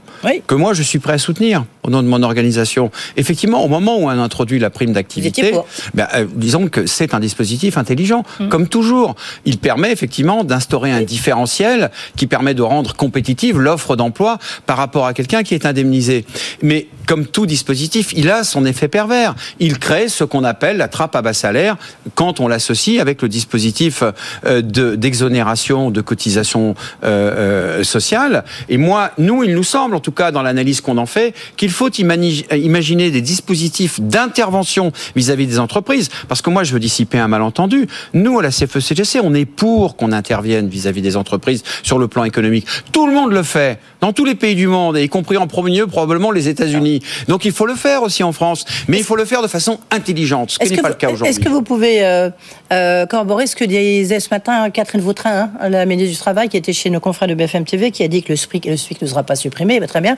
Que 0.48 0.56
moi, 0.56 0.74
je 0.74 0.84
suis 0.84 1.00
prêt 1.00 1.14
à 1.14 1.18
soutenir 1.18 1.66
au 1.84 1.90
nom 1.90 2.04
de 2.04 2.08
mon 2.08 2.22
organisation. 2.24 2.92
Effectivement, 3.18 3.64
au 3.64 3.68
moment 3.68 3.98
où 3.98 4.06
on 4.06 4.10
introduit 4.10 4.60
la 4.60 4.70
prime 4.70 4.94
d'activité, 4.94 5.54
ben, 5.94 6.08
euh, 6.16 6.26
disons 6.36 6.68
que 6.68 6.86
c'est 6.86 7.14
un 7.14 7.20
dispositif 7.20 7.78
intelligent. 7.78 8.24
Hum. 8.40 8.50
Comme 8.50 8.68
toujours, 8.68 9.16
il 9.46 9.58
permet 9.58 9.92
effectivement 9.92 10.44
d'instaurer 10.44 10.92
un 10.92 11.02
différentiel 11.02 11.92
qui 12.16 12.28
permet 12.28 12.54
de 12.54 12.62
rendre 12.62 12.96
compétitive 12.96 13.60
l'offre 13.60 13.96
d'emploi 13.96 14.38
par 14.66 14.78
rapport 14.78 15.06
à 15.06 15.14
quelqu'un 15.14 15.44
qui 15.44 15.54
est 15.54 15.66
indemnisé. 15.66 16.26
Mais 16.62 16.88
comme 17.08 17.26
tout 17.26 17.46
dispositif, 17.46 18.12
il 18.16 18.30
a 18.30 18.44
son 18.44 18.66
effet 18.66 18.88
pervers. 18.88 19.36
Il 19.60 19.80
crée 19.80 20.10
ce 20.10 20.24
qu'on 20.24 20.44
appelle 20.44 20.78
la 20.78 20.88
trappe 20.88 21.16
à 21.16 21.22
bas 21.22 21.34
salaire 21.34 21.78
quand 22.16 22.40
on 22.40 22.48
l'associe 22.48 23.00
avec 23.00 23.22
le 23.22 23.30
dispositif 23.30 24.04
euh, 24.46 24.62
d'exonération 24.80 25.92
de, 25.92 26.02
cotisation 26.02 26.76
euh, 27.04 27.80
euh, 27.80 27.84
sociale. 27.84 28.44
Et 28.70 28.78
moi, 28.78 29.12
nous, 29.18 29.44
il 29.44 29.54
nous 29.56 29.64
semble, 29.64 29.96
en 29.96 30.00
tout 30.00 30.12
cas 30.12 30.32
dans 30.32 30.42
l'analyse 30.42 30.82
qu'on 30.82 30.98
en 30.98 31.06
fait, 31.06 31.34
qu'il 31.58 31.72
faut 31.72 31.90
imaginer 31.90 33.12
des 33.12 33.22
dispositifs 33.22 34.00
d'intervention 34.00 34.92
vis-à-vis 35.16 35.48
des 35.48 35.60
entreprises. 35.60 36.10
Parce 36.28 36.42
que 36.42 36.50
moi, 36.50 36.64
je 36.64 36.74
veux 36.74 36.80
dissiper 36.80 37.18
un 37.18 37.28
malentendu. 37.28 37.88
Nous, 38.14 38.40
à 38.40 38.44
la 38.44 38.50
CFE-CGC, 38.50 39.20
on 39.24 39.34
est 39.34 39.46
pour 39.46 39.96
qu'on 39.96 40.12
intervienne 40.12 40.68
vis-à-vis 40.68 41.02
des 41.02 41.18
entreprises 41.18 41.64
sur 41.84 41.98
le 41.98 42.08
plan 42.08 42.24
économique. 42.24 42.68
Tout 42.92 43.08
le 43.08 43.14
monde 43.14 43.32
le 43.32 43.44
fait, 43.44 43.80
dans 44.02 44.14
tous 44.14 44.26
les 44.26 44.36
pays 44.36 44.56
du 44.56 44.68
monde, 44.68 44.98
y 44.98 45.10
compris 45.10 45.38
en 45.38 45.48
premier 45.48 45.78
lieu 45.78 45.88
probablement 45.88 46.32
les 46.32 46.50
États-Unis. 46.50 47.02
Donc 47.28 47.46
il 47.46 47.52
faut 47.52 47.66
le 47.66 47.76
faire 47.76 48.04
aussi 48.04 48.24
en 48.24 48.32
France. 48.32 48.66
Mais 48.88 48.98
il 48.98 49.04
faut 49.04 49.16
le 49.16 49.26
faire 49.26 49.42
de 49.42 49.48
façon 49.48 49.80
intelligente, 49.92 50.52
ce 50.52 50.60
qui 50.60 50.74
n'est 50.74 50.82
pas 50.82 50.90
le 50.90 50.96
cas 50.96 51.08
aujourd'hui. 51.08 51.30
Est-ce 51.30 51.40
que 51.40 51.50
vous 51.50 51.62
pouvez 51.62 52.06
euh, 52.06 52.30
euh, 52.72 53.06
corroborer 53.06 53.48
ce 53.48 53.56
que 53.56 53.66
disait 53.66 54.20
ce 54.20 54.30
matin 54.30 54.65
Catherine 54.70 55.02
Vautrin, 55.02 55.50
hein, 55.60 55.70
la 55.70 55.86
ministre 55.86 56.12
du 56.12 56.20
Travail, 56.20 56.50
qui 56.50 56.58
était 56.58 56.74
chez 56.74 56.90
nos 56.90 57.00
confrères 57.00 57.28
de 57.28 57.34
BFM 57.34 57.66
TV, 57.66 57.92
qui 57.92 58.04
a 58.04 58.08
dit 58.08 58.24
que 58.24 58.30
le 58.30 58.36
SPIC, 58.36 58.66
le 58.66 58.78
SPIC 58.78 59.02
ne 59.02 59.08
sera 59.08 59.24
pas 59.24 59.36
supprimé. 59.36 59.80
très 59.88 60.02
bien. 60.02 60.18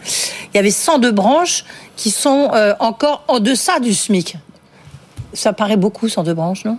Il 0.54 0.58
y 0.58 0.60
avait 0.60 0.72
102 0.72 1.12
branches 1.12 1.66
qui 1.96 2.12
sont 2.12 2.50
euh, 2.54 2.74
encore 2.80 3.24
en 3.28 3.40
deçà 3.40 3.80
du 3.80 3.94
SMIC. 3.94 4.38
Ça 5.34 5.54
paraît 5.54 5.78
beaucoup, 5.78 6.08
102 6.10 6.34
branches, 6.34 6.66
non? 6.66 6.78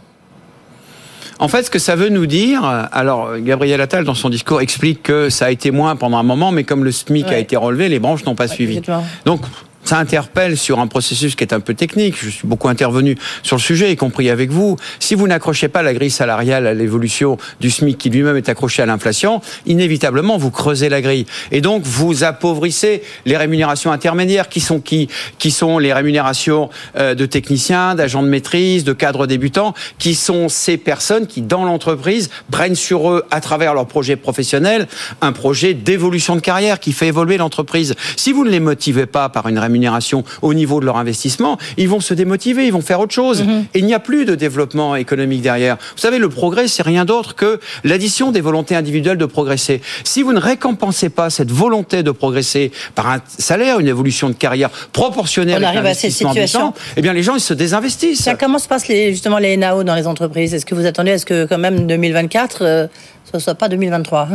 En 1.41 1.47
fait, 1.47 1.63
ce 1.63 1.71
que 1.71 1.79
ça 1.79 1.95
veut 1.95 2.09
nous 2.09 2.27
dire, 2.27 2.65
alors 2.65 3.39
Gabriel 3.39 3.81
Attal 3.81 4.05
dans 4.05 4.15
son 4.15 4.29
discours 4.29 4.61
explique 4.61 5.05
que 5.05 5.31
ça 5.31 5.47
a 5.47 5.51
été 5.51 5.71
moins 5.71 5.95
pendant 5.95 6.19
un 6.19 6.25
moment, 6.25 6.51
mais 6.51 6.65
comme 6.65 6.83
le 6.83 6.91
SMIC 6.91 7.29
a 7.29 7.39
été 7.39 7.57
relevé, 7.57 7.89
les 7.89 8.01
branches 8.01 8.25
n'ont 8.25 8.35
pas 8.35 8.49
suivi. 8.49 8.81
Donc 9.25 9.43
ça 9.89 9.97
interpelle 9.97 10.59
sur 10.59 10.81
un 10.81 10.87
processus 10.87 11.35
qui 11.35 11.45
est 11.45 11.55
un 11.55 11.61
peu 11.61 11.73
technique. 11.73 12.15
Je 12.23 12.29
suis 12.29 12.47
beaucoup 12.47 12.69
intervenu 12.69 13.17
sur 13.43 13.57
le 13.57 13.63
sujet, 13.63 13.91
y 13.91 13.97
compris 13.97 14.29
avec 14.29 14.51
vous. 14.51 14.77
Si 15.01 15.15
vous 15.15 15.27
n'accrochez 15.27 15.69
pas 15.69 15.83
la 15.83 15.95
grille 15.95 16.11
salariale 16.11 16.67
à 16.67 16.75
l'évolution 16.75 17.39
du 17.61 17.71
SMIC 17.71 17.97
qui 17.97 18.11
lui-même 18.11 18.37
est 18.37 18.51
accroché 18.51 18.83
à 18.83 18.87
l'inflation, 18.87 19.41
inévitablement 19.65 20.37
vous 20.37 20.51
creusez 20.51 20.91
la 20.91 21.01
grille. 21.01 21.25
Et 21.53 21.63
donc 21.63 21.85
vous 21.87 22.23
appauvrissez 22.23 23.03
les 23.25 23.39
rémunérations 23.39 23.91
intermédiaires 23.91 24.51
qui 24.51 24.61
sont 24.61 24.79
qui 24.79 25.09
Qui 25.39 25.51
sont 25.51 25.79
les 25.79 25.95
rémunérations 25.95 26.69
euh, 26.99 27.15
de 27.15 27.25
techniciens, 27.25 27.95
d'agents 27.95 28.23
de 28.23 28.29
maîtrise, 28.29 28.85
de 28.85 28.93
cadres 28.93 29.27
débutants, 29.27 29.73
qui 29.99 30.15
sont 30.15 30.51
ces 30.51 30.77
personnes 30.77 31.27
qui, 31.27 31.41
dans 31.41 31.65
l'entreprise, 31.65 32.29
prennent 32.51 32.75
sur 32.75 33.11
eux, 33.11 33.25
à 33.31 33.41
travers 33.41 33.73
leur 33.73 33.87
projet 33.87 34.17
professionnel, 34.17 34.87
un 35.23 35.33
projet 35.33 35.73
d'évolution 35.73 36.37
de 36.37 36.43
carrière 36.43 36.79
qui 36.79 36.93
fait 36.93 37.07
évoluer 37.07 37.39
l'entreprise. 37.39 37.95
Si 38.17 38.33
vous 38.33 38.45
ne 38.45 38.51
les 38.51 38.61
motivez 38.61 39.07
pas 39.07 39.31
par 39.31 39.49
une 39.49 39.59
rémunération 39.59 39.78
rémunération 39.79 40.25
au 40.43 40.55
niveau 40.55 40.81
de 40.81 40.87
leur 40.87 40.97
investissement, 40.97 41.57
ils 41.77 41.89
vont 41.89 42.01
se 42.01 42.15
démotiver, 42.15 42.67
ils 42.67 42.73
vont 42.73 42.81
faire 42.81 43.01
autre 43.01 43.15
chose. 43.15 43.43
Mhm. 43.43 43.67
Et 43.75 43.79
il 43.79 43.87
n'y 43.87 43.95
a 43.95 44.01
plus 44.01 44.25
de 44.25 44.35
développement 44.35 44.97
économique 44.97 45.43
derrière. 45.43 45.77
Vous 45.77 46.01
savez, 46.01 46.19
le 46.19 46.29
progrès, 46.29 46.69
c'est 46.69 46.83
rien 46.83 47.05
d'autre 47.05 47.35
que 47.35 47.61
l'addition 47.85 48.33
des 48.33 48.41
volontés 48.41 48.75
individuelles 48.75 49.19
de 49.19 49.27
progresser. 49.27 49.81
Si 50.05 50.23
vous 50.23 50.33
ne 50.33 50.41
récompensez 50.41 51.09
pas 51.11 51.31
cette 51.31 51.53
volonté 51.53 52.03
de 52.03 52.11
progresser 52.11 52.73
par 52.95 53.09
un 53.09 53.21
salaire, 53.27 53.79
une 53.79 53.89
évolution 53.89 54.29
de 54.29 54.35
carrière 54.35 54.71
proportionnelle, 54.93 55.63
on 55.63 55.67
arrive 55.67 55.87
à 55.87 55.95
cette 55.95 56.13
situation. 56.13 56.75
eh 56.97 57.03
bien, 57.03 57.13
les 57.13 57.23
gens 57.23 57.37
ils 57.37 57.41
se 57.41 57.55
désinvestissent. 57.55 58.23
Ça, 58.23 58.35
comment 58.35 58.59
se 58.59 58.69
passent 58.69 58.89
les, 58.89 59.13
justement 59.13 59.39
les 59.39 59.57
NAO 59.57 59.85
dans 59.85 59.95
les 59.95 60.07
entreprises? 60.07 60.55
Est-ce 60.55 60.67
que 60.67 60.75
vous 60.75 60.87
attendez, 60.87 61.13
est-ce 61.13 61.27
que 61.27 61.47
quand 61.47 61.59
même 61.59 61.87
2024, 61.87 62.59
euh, 62.63 62.87
ce 63.31 63.37
ne 63.37 63.41
soit 63.41 63.55
pas 63.55 63.69
2023 63.69 64.29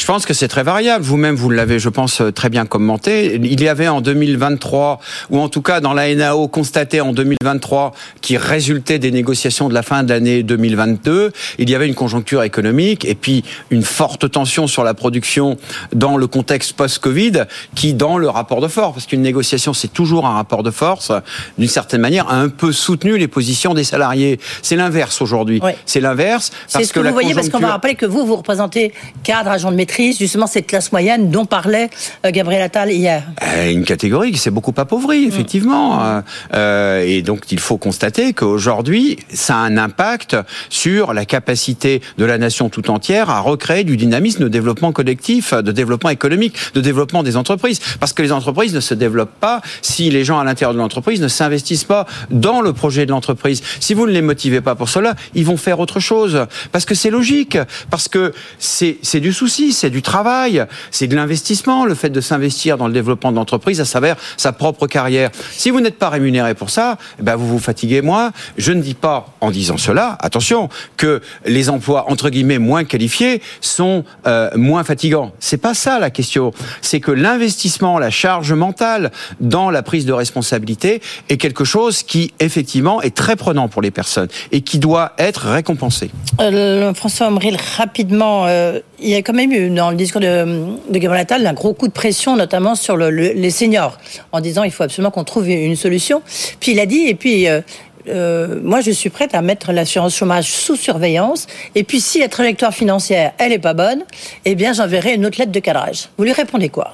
je 0.00 0.06
pense 0.06 0.24
que 0.24 0.32
c'est 0.32 0.48
très 0.48 0.62
variable. 0.62 1.04
Vous-même, 1.04 1.34
vous, 1.34 1.50
l'avez, 1.50 1.78
je 1.78 1.90
pense, 1.90 2.22
très 2.34 2.48
bien 2.48 2.64
commenté. 2.64 3.34
Il 3.34 3.60
y 3.60 3.68
avait 3.68 3.86
en 3.86 4.00
2023, 4.00 4.98
ou 5.28 5.38
en 5.38 5.50
tout 5.50 5.60
cas 5.60 5.80
dans 5.80 5.92
la 5.92 6.14
NAO 6.14 6.48
constaté 6.48 7.02
en 7.02 7.12
2023, 7.12 7.92
qui 8.22 8.38
résultait 8.38 8.98
des 8.98 9.10
négociations 9.10 9.68
de 9.68 9.74
la 9.74 9.82
fin 9.82 10.02
de 10.02 10.08
l'année 10.08 10.42
2022, 10.42 11.32
il 11.58 11.68
y 11.68 11.74
avait 11.74 11.86
une 11.86 11.94
conjoncture 11.94 12.42
économique 12.44 13.04
et 13.04 13.14
puis 13.14 13.44
une 13.68 13.82
forte 13.82 14.30
tension 14.30 14.66
sur 14.66 14.84
la 14.84 14.94
production 14.94 15.58
dans 15.94 16.16
le 16.16 16.26
contexte 16.26 16.72
post-Covid, 16.72 17.44
qui 17.74 17.92
dans 17.92 18.16
le 18.16 18.30
rapport 18.30 18.62
de 18.62 18.68
force, 18.68 18.94
parce 18.94 19.06
qu'une 19.06 19.20
négociation 19.20 19.74
c'est 19.74 19.92
toujours 19.92 20.26
un 20.26 20.32
rapport 20.32 20.62
de 20.62 20.70
force, 20.70 21.12
d'une 21.58 21.68
certaine 21.68 22.00
manière, 22.00 22.26
a 22.30 22.36
un 22.36 22.48
peu 22.48 22.72
soutenu 22.72 23.18
les 23.18 23.28
positions 23.28 23.74
des 23.74 23.84
salariés. 23.84 24.40
C'est 24.62 24.76
l'inverse 24.76 25.20
aujourd'hui. 25.20 25.60
C'est 25.84 26.00
l'inverse. 26.00 26.52
C'est 26.68 26.84
ce 26.84 26.94
que, 26.94 27.00
vous 27.00 27.12
voyez, 27.12 27.34
parce 27.34 27.50
qu'on 27.50 27.58
va 27.58 27.72
rappeler 27.72 27.96
que 27.96 28.06
vous, 28.06 28.24
vous 28.24 28.36
représentez 28.36 28.94
cadre, 29.24 29.50
agent 29.50 29.70
de 29.70 29.76
métier 29.76 29.89
justement 30.18 30.46
cette 30.46 30.66
classe 30.66 30.92
moyenne 30.92 31.30
dont 31.30 31.44
parlait 31.44 31.90
euh, 32.24 32.30
Gabriel 32.30 32.62
Attal 32.62 32.90
hier 32.90 33.24
euh, 33.42 33.70
Une 33.70 33.84
catégorie 33.84 34.32
qui 34.32 34.38
s'est 34.38 34.50
beaucoup 34.50 34.74
appauvrie, 34.76 35.26
mm. 35.26 35.28
effectivement. 35.28 36.22
Euh, 36.54 37.04
et 37.06 37.22
donc 37.22 37.50
il 37.50 37.60
faut 37.60 37.78
constater 37.78 38.32
qu'aujourd'hui, 38.32 39.18
ça 39.32 39.56
a 39.56 39.58
un 39.58 39.76
impact 39.76 40.36
sur 40.68 41.12
la 41.12 41.24
capacité 41.24 42.00
de 42.18 42.24
la 42.24 42.38
nation 42.38 42.68
tout 42.68 42.90
entière 42.90 43.30
à 43.30 43.40
recréer 43.40 43.84
du 43.84 43.96
dynamisme 43.96 44.44
de 44.44 44.48
développement 44.48 44.92
collectif, 44.92 45.54
de 45.54 45.72
développement 45.72 46.10
économique, 46.10 46.56
de 46.74 46.80
développement 46.80 47.22
des 47.22 47.36
entreprises. 47.36 47.80
Parce 47.98 48.12
que 48.12 48.22
les 48.22 48.32
entreprises 48.32 48.74
ne 48.74 48.80
se 48.80 48.94
développent 48.94 49.38
pas 49.40 49.60
si 49.82 50.10
les 50.10 50.24
gens 50.24 50.38
à 50.38 50.44
l'intérieur 50.44 50.74
de 50.74 50.78
l'entreprise 50.78 51.20
ne 51.20 51.28
s'investissent 51.28 51.84
pas 51.84 52.06
dans 52.30 52.60
le 52.60 52.72
projet 52.72 53.06
de 53.06 53.10
l'entreprise. 53.10 53.62
Si 53.80 53.94
vous 53.94 54.06
ne 54.06 54.12
les 54.12 54.22
motivez 54.22 54.60
pas 54.60 54.74
pour 54.74 54.88
cela, 54.88 55.14
ils 55.34 55.44
vont 55.44 55.56
faire 55.56 55.80
autre 55.80 56.00
chose. 56.00 56.46
Parce 56.72 56.84
que 56.84 56.94
c'est 56.94 57.10
logique. 57.10 57.58
Parce 57.90 58.08
que 58.08 58.32
c'est 58.58 59.20
du 59.20 59.32
souci 59.32 59.72
c'est 59.80 59.90
du 59.90 60.02
travail, 60.02 60.66
c'est 60.90 61.06
de 61.06 61.16
l'investissement. 61.16 61.86
Le 61.86 61.94
fait 61.94 62.10
de 62.10 62.20
s'investir 62.20 62.76
dans 62.76 62.86
le 62.86 62.92
développement 62.92 63.32
de 63.32 63.36
l'entreprise, 63.36 63.80
à 63.80 63.86
s'avère 63.86 64.16
sa 64.36 64.52
propre 64.52 64.86
carrière. 64.86 65.30
Si 65.52 65.70
vous 65.70 65.80
n'êtes 65.80 65.98
pas 65.98 66.10
rémunéré 66.10 66.54
pour 66.54 66.68
ça, 66.68 66.98
eh 67.18 67.22
ben 67.22 67.36
vous 67.36 67.48
vous 67.48 67.58
fatiguez 67.58 68.02
moins. 68.02 68.32
Je 68.58 68.72
ne 68.72 68.82
dis 68.82 68.92
pas, 68.92 69.34
en 69.40 69.50
disant 69.50 69.78
cela, 69.78 70.18
attention, 70.20 70.68
que 70.98 71.22
les 71.46 71.70
emplois 71.70 72.10
entre 72.10 72.28
guillemets 72.28 72.58
moins 72.58 72.84
qualifiés 72.84 73.40
sont 73.62 74.04
euh, 74.26 74.50
moins 74.54 74.84
fatigants. 74.84 75.32
C'est 75.40 75.56
pas 75.56 75.72
ça 75.72 75.98
la 75.98 76.10
question. 76.10 76.52
C'est 76.82 77.00
que 77.00 77.10
l'investissement, 77.10 77.98
la 77.98 78.10
charge 78.10 78.52
mentale 78.52 79.10
dans 79.40 79.70
la 79.70 79.82
prise 79.82 80.04
de 80.04 80.12
responsabilité 80.12 81.00
est 81.30 81.38
quelque 81.38 81.64
chose 81.64 82.02
qui 82.02 82.34
effectivement 82.38 83.00
est 83.00 83.16
très 83.16 83.36
prenant 83.36 83.68
pour 83.68 83.80
les 83.80 83.90
personnes 83.90 84.28
et 84.52 84.60
qui 84.60 84.78
doit 84.78 85.12
être 85.16 85.46
récompensé. 85.46 86.10
Euh, 86.40 86.92
François 86.92 87.28
Omril, 87.28 87.56
rapidement, 87.78 88.46
euh, 88.46 88.80
il 89.00 89.08
y 89.08 89.14
a 89.14 89.18
quand 89.18 89.32
même 89.32 89.52
eu 89.52 89.70
dans 89.70 89.90
le 89.90 89.96
discours 89.96 90.20
de, 90.20 90.44
de 90.88 90.98
Gabriel 90.98 91.22
Attal 91.22 91.46
un 91.46 91.52
gros 91.52 91.74
coup 91.74 91.88
de 91.88 91.92
pression, 91.92 92.36
notamment 92.36 92.74
sur 92.74 92.96
les 92.96 93.50
seniors, 93.50 93.98
en 94.32 94.40
disant 94.40 94.62
il 94.62 94.70
faut 94.70 94.82
absolument 94.82 95.10
qu'on 95.10 95.24
trouve 95.24 95.48
une 95.48 95.76
solution. 95.76 96.22
Puis 96.60 96.72
il 96.72 96.80
a 96.80 96.86
dit, 96.86 97.06
et 97.06 97.14
puis 97.14 97.48
euh, 97.48 97.60
euh, 98.08 98.60
moi, 98.62 98.80
je 98.80 98.90
suis 98.90 99.10
prête 99.10 99.34
à 99.34 99.42
mettre 99.42 99.72
l'assurance 99.72 100.14
chômage 100.16 100.50
sous 100.50 100.76
surveillance. 100.76 101.46
Et 101.74 101.84
puis, 101.84 102.00
si 102.00 102.20
la 102.20 102.28
trajectoire 102.28 102.74
financière, 102.74 103.32
elle 103.38 103.52
est 103.52 103.58
pas 103.58 103.74
bonne, 103.74 104.02
eh 104.44 104.54
bien, 104.54 104.72
j'enverrai 104.72 105.14
une 105.14 105.26
autre 105.26 105.38
lettre 105.38 105.52
de 105.52 105.60
cadrage. 105.60 106.08
Vous 106.16 106.24
lui 106.24 106.32
répondez 106.32 106.68
quoi? 106.68 106.92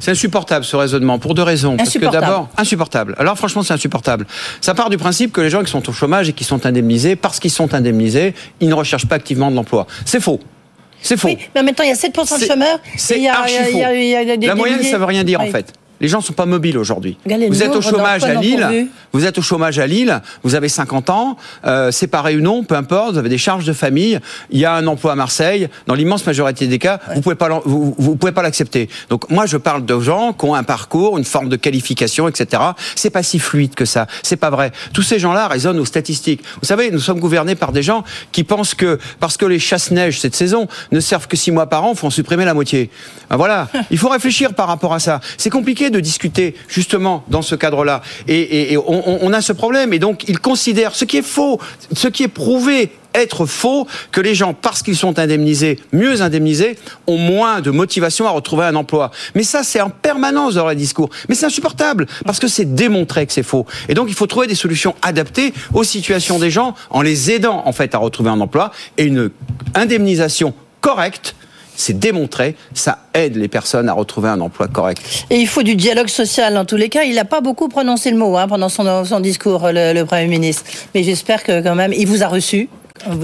C'est 0.00 0.10
insupportable 0.10 0.64
ce 0.64 0.74
raisonnement 0.74 1.18
pour 1.18 1.34
deux 1.34 1.42
raisons. 1.42 1.76
Parce 1.76 1.92
que 1.92 2.10
d'abord, 2.10 2.48
insupportable. 2.56 3.14
Alors 3.18 3.36
franchement, 3.36 3.62
c'est 3.62 3.74
insupportable. 3.74 4.26
Ça 4.60 4.74
part 4.74 4.90
du 4.90 4.96
principe 4.96 5.32
que 5.32 5.40
les 5.40 5.50
gens 5.50 5.62
qui 5.62 5.70
sont 5.70 5.86
au 5.88 5.92
chômage 5.92 6.28
et 6.30 6.32
qui 6.32 6.44
sont 6.44 6.64
indemnisés, 6.66 7.14
parce 7.14 7.38
qu'ils 7.38 7.50
sont 7.50 7.72
indemnisés, 7.74 8.34
ils 8.60 8.68
ne 8.68 8.74
recherchent 8.74 9.06
pas 9.06 9.16
activement 9.16 9.50
de 9.50 9.56
l'emploi. 9.56 9.86
C'est 10.04 10.20
faux. 10.20 10.40
C'est 11.06 11.16
faux. 11.16 11.28
mais 11.54 11.60
en 11.60 11.64
même 11.64 11.74
temps, 11.74 11.84
il 11.84 11.88
y 11.88 11.92
a 11.92 11.94
7% 11.94 12.40
de 12.40 12.46
chômeurs. 12.46 12.80
C'est 12.96 13.26
archi 13.28 13.54
faux. 13.72 13.78
La 14.40 14.54
moyenne, 14.54 14.82
ça 14.82 14.98
veut 14.98 15.04
rien 15.04 15.24
dire 15.24 15.40
en 15.40 15.46
fait. 15.46 15.72
Les 16.00 16.08
gens 16.08 16.20
sont 16.20 16.32
pas 16.32 16.46
mobiles 16.46 16.78
aujourd'hui. 16.78 17.16
Vous 17.26 17.62
êtes 17.62 17.74
au 17.74 17.80
chômage 17.80 18.24
à 18.24 18.34
Lille. 18.34 18.88
Vous 19.12 19.24
êtes 19.24 19.38
au 19.38 19.42
chômage 19.42 19.78
à 19.78 19.86
Lille. 19.86 20.20
Vous 20.42 20.54
avez 20.54 20.68
50 20.68 21.10
ans, 21.10 21.36
euh, 21.64 21.90
séparé 21.90 22.36
ou 22.36 22.40
non, 22.40 22.64
peu 22.64 22.74
importe. 22.74 23.12
Vous 23.12 23.18
avez 23.18 23.28
des 23.28 23.38
charges 23.38 23.64
de 23.64 23.72
famille. 23.72 24.20
Il 24.50 24.58
y 24.58 24.64
a 24.64 24.74
un 24.74 24.86
emploi 24.86 25.12
à 25.12 25.14
Marseille. 25.14 25.68
Dans 25.86 25.94
l'immense 25.94 26.26
majorité 26.26 26.66
des 26.66 26.78
cas, 26.78 27.00
vous 27.14 27.20
pouvez 27.20 27.34
pas, 27.34 27.60
vous, 27.64 27.94
vous, 27.98 28.16
pouvez 28.16 28.32
pas 28.32 28.42
l'accepter. 28.42 28.88
Donc 29.08 29.30
moi, 29.30 29.46
je 29.46 29.56
parle 29.56 29.84
de 29.84 30.00
gens 30.00 30.32
qui 30.32 30.44
ont 30.44 30.54
un 30.54 30.64
parcours, 30.64 31.18
une 31.18 31.24
forme 31.24 31.48
de 31.48 31.56
qualification, 31.56 32.28
etc. 32.28 32.62
C'est 32.94 33.10
pas 33.10 33.22
si 33.22 33.38
fluide 33.38 33.74
que 33.74 33.84
ça. 33.84 34.06
C'est 34.22 34.36
pas 34.36 34.50
vrai. 34.50 34.72
Tous 34.92 35.02
ces 35.02 35.18
gens-là 35.18 35.48
raisonnent 35.48 35.78
aux 35.78 35.84
statistiques. 35.84 36.42
Vous 36.60 36.66
savez, 36.66 36.90
nous 36.90 37.00
sommes 37.00 37.20
gouvernés 37.20 37.54
par 37.54 37.72
des 37.72 37.82
gens 37.82 38.04
qui 38.32 38.44
pensent 38.44 38.74
que 38.74 38.98
parce 39.20 39.36
que 39.36 39.46
les 39.46 39.58
chasse-neige 39.58 40.20
cette 40.20 40.34
saison 40.34 40.68
ne 40.92 41.00
servent 41.00 41.26
que 41.26 41.36
six 41.36 41.50
mois 41.50 41.66
par 41.66 41.84
an, 41.84 41.94
faut 41.94 42.06
en 42.06 42.10
supprimer 42.10 42.44
la 42.44 42.54
moitié. 42.54 42.90
Ben 43.30 43.36
voilà. 43.36 43.68
Il 43.90 43.98
faut 43.98 44.08
réfléchir 44.08 44.54
par 44.54 44.68
rapport 44.68 44.94
à 44.94 44.98
ça. 44.98 45.20
C'est 45.36 45.50
compliqué 45.50 45.85
de 45.90 46.00
discuter 46.00 46.54
justement 46.68 47.24
dans 47.28 47.42
ce 47.42 47.54
cadre-là. 47.54 48.02
Et, 48.28 48.76
on, 48.86 49.32
a 49.32 49.40
ce 49.40 49.52
problème. 49.52 49.92
Et 49.92 49.98
donc, 49.98 50.28
ils 50.28 50.38
considèrent 50.38 50.94
ce 50.94 51.04
qui 51.04 51.18
est 51.18 51.26
faux, 51.26 51.60
ce 51.92 52.08
qui 52.08 52.22
est 52.22 52.28
prouvé 52.28 52.90
être 53.14 53.46
faux 53.46 53.86
que 54.12 54.20
les 54.20 54.34
gens, 54.34 54.52
parce 54.52 54.82
qu'ils 54.82 54.96
sont 54.96 55.18
indemnisés, 55.18 55.78
mieux 55.92 56.20
indemnisés, 56.20 56.76
ont 57.06 57.16
moins 57.16 57.60
de 57.60 57.70
motivation 57.70 58.26
à 58.26 58.30
retrouver 58.30 58.64
un 58.64 58.74
emploi. 58.74 59.10
Mais 59.34 59.42
ça, 59.42 59.62
c'est 59.62 59.80
en 59.80 59.88
permanence 59.90 60.54
dans 60.54 60.68
les 60.68 60.76
discours. 60.76 61.08
Mais 61.28 61.34
c'est 61.34 61.46
insupportable, 61.46 62.06
parce 62.26 62.38
que 62.38 62.48
c'est 62.48 62.74
démontré 62.74 63.26
que 63.26 63.32
c'est 63.32 63.42
faux. 63.42 63.66
Et 63.88 63.94
donc, 63.94 64.08
il 64.08 64.14
faut 64.14 64.26
trouver 64.26 64.46
des 64.46 64.54
solutions 64.54 64.94
adaptées 65.00 65.54
aux 65.72 65.84
situations 65.84 66.38
des 66.38 66.50
gens, 66.50 66.74
en 66.90 67.00
les 67.00 67.30
aidant, 67.30 67.62
en 67.64 67.72
fait, 67.72 67.94
à 67.94 67.98
retrouver 67.98 68.30
un 68.30 68.40
emploi, 68.40 68.70
et 68.98 69.04
une 69.04 69.30
indemnisation 69.74 70.52
correcte 70.82 71.34
c'est 71.76 71.98
démontré, 71.98 72.56
ça 72.74 72.98
aide 73.14 73.36
les 73.36 73.48
personnes 73.48 73.88
à 73.88 73.92
retrouver 73.92 74.28
un 74.28 74.40
emploi 74.40 74.68
correct. 74.68 75.00
Et 75.30 75.36
il 75.36 75.46
faut 75.46 75.62
du 75.62 75.76
dialogue 75.76 76.08
social 76.08 76.54
dans 76.54 76.64
tous 76.64 76.76
les 76.76 76.88
cas. 76.88 77.02
Il 77.02 77.14
n'a 77.14 77.24
pas 77.24 77.40
beaucoup 77.40 77.68
prononcé 77.68 78.10
le 78.10 78.16
mot 78.16 78.36
hein, 78.36 78.48
pendant 78.48 78.68
son, 78.68 79.04
son 79.04 79.20
discours, 79.20 79.68
le, 79.72 80.04
Premier 80.04 80.26
ministre. 80.26 80.64
Mais 80.94 81.02
j'espère 81.02 81.42
que 81.42 81.62
quand 81.62 81.74
même, 81.74 81.92
il 81.92 82.06
vous 82.06 82.22
a 82.22 82.28
reçu. 82.28 82.68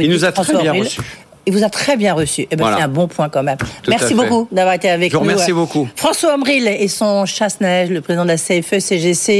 il 0.00 0.10
nous 0.10 0.24
a 0.24 0.32
très 0.32 0.60
bien 0.60 0.72
reçu. 0.72 1.00
Il 1.44 1.52
vous 1.52 1.64
a 1.64 1.68
très 1.68 1.96
bien 1.96 2.14
reçu. 2.14 2.46
Eh 2.50 2.56
ben, 2.56 2.74
C'est 2.76 2.82
un 2.82 2.88
bon 2.88 3.08
point 3.08 3.28
quand 3.28 3.42
même. 3.42 3.58
merci 3.88 4.14
beaucoup 4.14 4.46
d'avoir 4.52 4.74
été 4.74 4.88
avec 4.88 5.12
nous. 5.12 5.18
Je 5.18 5.24
vous 5.24 5.30
remercie 5.30 5.52
beaucoup. 5.52 5.88
François 5.96 6.34
Omril 6.34 6.68
et 6.68 6.88
son 6.88 7.26
chasse-neige, 7.26 7.90
le 7.90 8.00
président 8.00 8.22
de 8.22 8.28
la 8.28 8.36
CFE-CGC. 8.36 9.30